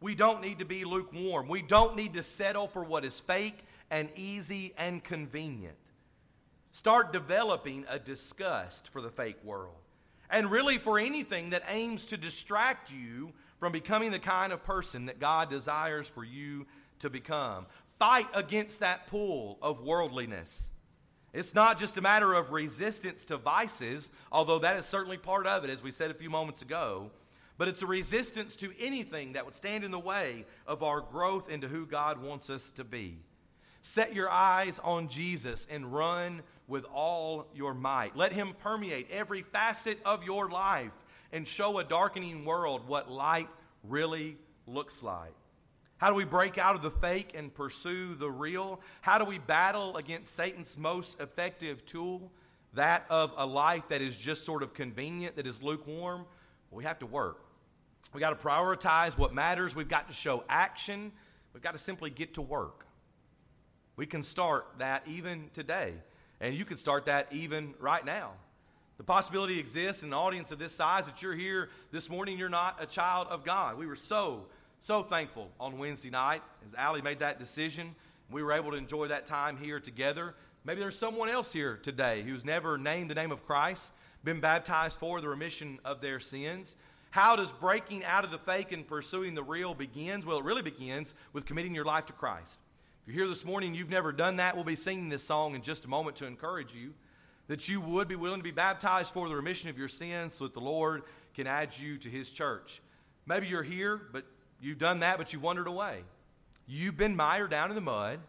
We 0.00 0.14
don't 0.14 0.42
need 0.42 0.58
to 0.58 0.64
be 0.64 0.84
lukewarm. 0.84 1.48
We 1.48 1.62
don't 1.62 1.96
need 1.96 2.14
to 2.14 2.22
settle 2.22 2.68
for 2.68 2.84
what 2.84 3.04
is 3.04 3.20
fake 3.20 3.58
and 3.90 4.08
easy 4.16 4.74
and 4.76 5.02
convenient. 5.02 5.76
Start 6.72 7.12
developing 7.12 7.84
a 7.88 7.98
disgust 7.98 8.88
for 8.88 9.00
the 9.00 9.10
fake 9.10 9.42
world 9.44 9.76
and 10.30 10.50
really 10.50 10.78
for 10.78 10.98
anything 10.98 11.50
that 11.50 11.62
aims 11.68 12.04
to 12.06 12.16
distract 12.16 12.92
you 12.92 13.32
from 13.60 13.72
becoming 13.72 14.10
the 14.10 14.18
kind 14.18 14.52
of 14.52 14.64
person 14.64 15.06
that 15.06 15.20
God 15.20 15.48
desires 15.48 16.08
for 16.08 16.24
you 16.24 16.66
to 16.98 17.08
become. 17.08 17.66
Fight 17.98 18.26
against 18.34 18.80
that 18.80 19.06
pull 19.06 19.58
of 19.62 19.82
worldliness. 19.82 20.70
It's 21.32 21.54
not 21.54 21.78
just 21.78 21.96
a 21.96 22.00
matter 22.00 22.34
of 22.34 22.52
resistance 22.52 23.24
to 23.26 23.36
vices, 23.36 24.10
although 24.30 24.58
that 24.60 24.76
is 24.76 24.86
certainly 24.86 25.16
part 25.16 25.46
of 25.46 25.64
it, 25.64 25.70
as 25.70 25.82
we 25.82 25.90
said 25.90 26.10
a 26.10 26.14
few 26.14 26.30
moments 26.30 26.62
ago, 26.62 27.10
but 27.56 27.68
it's 27.68 27.82
a 27.82 27.86
resistance 27.86 28.56
to 28.56 28.72
anything 28.80 29.32
that 29.34 29.44
would 29.44 29.54
stand 29.54 29.84
in 29.84 29.90
the 29.90 29.98
way 29.98 30.44
of 30.66 30.82
our 30.82 31.00
growth 31.00 31.48
into 31.48 31.68
who 31.68 31.86
God 31.86 32.20
wants 32.20 32.50
us 32.50 32.70
to 32.72 32.84
be. 32.84 33.18
Set 33.86 34.14
your 34.14 34.30
eyes 34.30 34.80
on 34.82 35.08
Jesus 35.08 35.66
and 35.70 35.92
run 35.92 36.40
with 36.66 36.86
all 36.86 37.46
your 37.54 37.74
might. 37.74 38.16
Let 38.16 38.32
him 38.32 38.54
permeate 38.62 39.10
every 39.10 39.42
facet 39.42 39.98
of 40.06 40.24
your 40.24 40.48
life 40.48 40.94
and 41.32 41.46
show 41.46 41.78
a 41.78 41.84
darkening 41.84 42.46
world 42.46 42.88
what 42.88 43.10
light 43.10 43.46
really 43.86 44.38
looks 44.66 45.02
like. 45.02 45.34
How 45.98 46.08
do 46.08 46.14
we 46.14 46.24
break 46.24 46.56
out 46.56 46.74
of 46.74 46.80
the 46.80 46.90
fake 46.90 47.32
and 47.34 47.52
pursue 47.52 48.14
the 48.14 48.30
real? 48.30 48.80
How 49.02 49.18
do 49.18 49.26
we 49.26 49.38
battle 49.38 49.98
against 49.98 50.34
Satan's 50.34 50.78
most 50.78 51.20
effective 51.20 51.84
tool, 51.84 52.32
that 52.72 53.04
of 53.10 53.34
a 53.36 53.44
life 53.44 53.88
that 53.88 54.00
is 54.00 54.16
just 54.16 54.46
sort 54.46 54.62
of 54.62 54.72
convenient, 54.72 55.36
that 55.36 55.46
is 55.46 55.62
lukewarm? 55.62 56.24
Well, 56.70 56.78
we 56.78 56.84
have 56.84 57.00
to 57.00 57.06
work. 57.06 57.44
We 58.14 58.20
got 58.20 58.30
to 58.30 58.36
prioritize 58.48 59.18
what 59.18 59.34
matters. 59.34 59.76
We've 59.76 59.86
got 59.86 60.08
to 60.08 60.14
show 60.14 60.42
action. 60.48 61.12
We've 61.52 61.62
got 61.62 61.72
to 61.72 61.78
simply 61.78 62.08
get 62.08 62.32
to 62.34 62.42
work. 62.42 62.83
We 63.96 64.06
can 64.06 64.22
start 64.22 64.66
that 64.78 65.02
even 65.06 65.50
today. 65.52 65.94
And 66.40 66.54
you 66.54 66.64
can 66.64 66.76
start 66.76 67.06
that 67.06 67.28
even 67.32 67.74
right 67.78 68.04
now. 68.04 68.32
The 68.96 69.04
possibility 69.04 69.58
exists 69.58 70.02
in 70.02 70.10
an 70.10 70.14
audience 70.14 70.50
of 70.50 70.58
this 70.58 70.74
size 70.74 71.06
that 71.06 71.22
you're 71.22 71.34
here 71.34 71.70
this 71.90 72.08
morning, 72.08 72.38
you're 72.38 72.48
not 72.48 72.82
a 72.82 72.86
child 72.86 73.26
of 73.28 73.44
God. 73.44 73.76
We 73.76 73.86
were 73.86 73.96
so, 73.96 74.46
so 74.80 75.02
thankful 75.02 75.50
on 75.58 75.78
Wednesday 75.78 76.10
night 76.10 76.42
as 76.66 76.74
Allie 76.74 77.02
made 77.02 77.18
that 77.18 77.38
decision. 77.38 77.94
We 78.30 78.42
were 78.42 78.52
able 78.52 78.70
to 78.70 78.76
enjoy 78.76 79.08
that 79.08 79.26
time 79.26 79.56
here 79.56 79.80
together. 79.80 80.34
Maybe 80.64 80.80
there's 80.80 80.98
someone 80.98 81.28
else 81.28 81.52
here 81.52 81.78
today 81.82 82.22
who's 82.22 82.44
never 82.44 82.78
named 82.78 83.10
the 83.10 83.14
name 83.14 83.32
of 83.32 83.44
Christ, 83.44 83.92
been 84.22 84.40
baptized 84.40 84.98
for 84.98 85.20
the 85.20 85.28
remission 85.28 85.78
of 85.84 86.00
their 86.00 86.20
sins. 86.20 86.76
How 87.10 87.36
does 87.36 87.52
breaking 87.52 88.04
out 88.04 88.24
of 88.24 88.30
the 88.30 88.38
fake 88.38 88.72
and 88.72 88.86
pursuing 88.86 89.34
the 89.34 89.42
real 89.42 89.74
begins? 89.74 90.24
Well, 90.24 90.38
it 90.38 90.44
really 90.44 90.62
begins 90.62 91.14
with 91.32 91.46
committing 91.46 91.74
your 91.74 91.84
life 91.84 92.06
to 92.06 92.12
Christ. 92.12 92.60
If 93.06 93.12
you're 93.12 93.26
here 93.26 93.28
this 93.28 93.44
morning 93.44 93.74
you've 93.74 93.90
never 93.90 94.12
done 94.12 94.36
that, 94.36 94.54
we'll 94.54 94.64
be 94.64 94.76
singing 94.76 95.10
this 95.10 95.22
song 95.22 95.54
in 95.54 95.60
just 95.60 95.84
a 95.84 95.88
moment 95.88 96.16
to 96.16 96.26
encourage 96.26 96.74
you 96.74 96.94
that 97.48 97.68
you 97.68 97.78
would 97.78 98.08
be 98.08 98.16
willing 98.16 98.38
to 98.40 98.42
be 98.44 98.50
baptized 98.50 99.12
for 99.12 99.28
the 99.28 99.36
remission 99.36 99.68
of 99.68 99.76
your 99.76 99.88
sins 99.88 100.32
so 100.32 100.44
that 100.44 100.54
the 100.54 100.60
Lord 100.60 101.02
can 101.34 101.46
add 101.46 101.76
you 101.78 101.98
to 101.98 102.08
his 102.08 102.30
church. 102.30 102.80
Maybe 103.26 103.46
you're 103.46 103.62
here, 103.62 104.00
but 104.10 104.24
you've 104.58 104.78
done 104.78 105.00
that, 105.00 105.18
but 105.18 105.34
you've 105.34 105.42
wandered 105.42 105.66
away. 105.66 106.02
You've 106.66 106.96
been 106.96 107.14
mired 107.14 107.50
down 107.50 107.68
in 107.68 107.74
the 107.74 107.82
mud, 107.82 108.20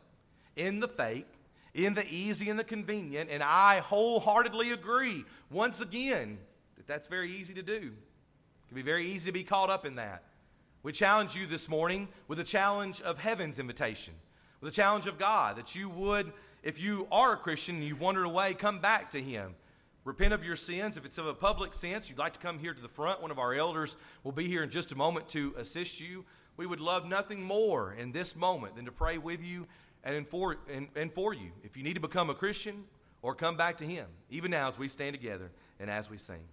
in 0.57 0.81
the 0.81 0.89
fake, 0.89 1.31
in 1.73 1.93
the 1.93 2.05
easy 2.09 2.49
and 2.49 2.59
the 2.59 2.65
convenient, 2.65 3.29
and 3.29 3.41
I 3.41 3.79
wholeheartedly 3.79 4.71
agree, 4.71 5.23
once 5.49 5.79
again, 5.79 6.37
that 6.75 6.85
that's 6.85 7.07
very 7.07 7.31
easy 7.31 7.53
to 7.53 7.63
do. 7.63 7.93
It 7.93 8.67
can 8.67 8.75
be 8.75 8.81
very 8.81 9.07
easy 9.07 9.27
to 9.27 9.31
be 9.31 9.45
caught 9.45 9.69
up 9.69 9.85
in 9.85 9.95
that. 9.95 10.23
We 10.83 10.91
challenge 10.91 11.33
you 11.33 11.47
this 11.47 11.69
morning 11.69 12.09
with 12.27 12.41
a 12.41 12.43
challenge 12.43 13.01
of 13.03 13.19
heaven's 13.19 13.57
invitation 13.57 14.15
the 14.61 14.71
challenge 14.71 15.07
of 15.07 15.17
God 15.17 15.57
that 15.57 15.75
you 15.75 15.89
would, 15.89 16.31
if 16.63 16.79
you 16.79 17.07
are 17.11 17.33
a 17.33 17.37
Christian 17.37 17.75
and 17.75 17.83
you've 17.83 18.01
wandered 18.01 18.23
away, 18.23 18.53
come 18.53 18.79
back 18.79 19.11
to 19.11 19.21
Him. 19.21 19.55
Repent 20.03 20.33
of 20.33 20.45
your 20.45 20.55
sins. 20.55 20.97
If 20.97 21.05
it's 21.05 21.17
of 21.17 21.27
a 21.27 21.33
public 21.33 21.73
sense, 21.73 22.09
you'd 22.09 22.19
like 22.19 22.33
to 22.33 22.39
come 22.39 22.59
here 22.59 22.73
to 22.73 22.81
the 22.81 22.87
front, 22.87 23.21
one 23.21 23.31
of 23.31 23.39
our 23.39 23.53
elders 23.53 23.95
will 24.23 24.31
be 24.31 24.47
here 24.47 24.63
in 24.63 24.69
just 24.69 24.91
a 24.91 24.95
moment 24.95 25.27
to 25.29 25.53
assist 25.57 25.99
you. 25.99 26.25
We 26.57 26.65
would 26.65 26.79
love 26.79 27.05
nothing 27.05 27.43
more 27.43 27.93
in 27.93 28.11
this 28.11 28.35
moment 28.35 28.75
than 28.75 28.85
to 28.85 28.91
pray 28.91 29.17
with 29.17 29.43
you 29.43 29.67
and 30.03 30.27
for, 30.27 30.57
and, 30.71 30.87
and 30.95 31.11
for 31.11 31.33
you. 31.33 31.51
If 31.63 31.75
you 31.75 31.83
need 31.83 31.95
to 31.95 31.99
become 31.99 32.29
a 32.29 32.35
Christian 32.35 32.85
or 33.21 33.33
come 33.33 33.57
back 33.57 33.77
to 33.79 33.85
Him, 33.85 34.05
even 34.29 34.51
now 34.51 34.69
as 34.69 34.77
we 34.77 34.87
stand 34.87 35.15
together 35.15 35.51
and 35.79 35.89
as 35.89 36.09
we 36.09 36.17
sing. 36.17 36.43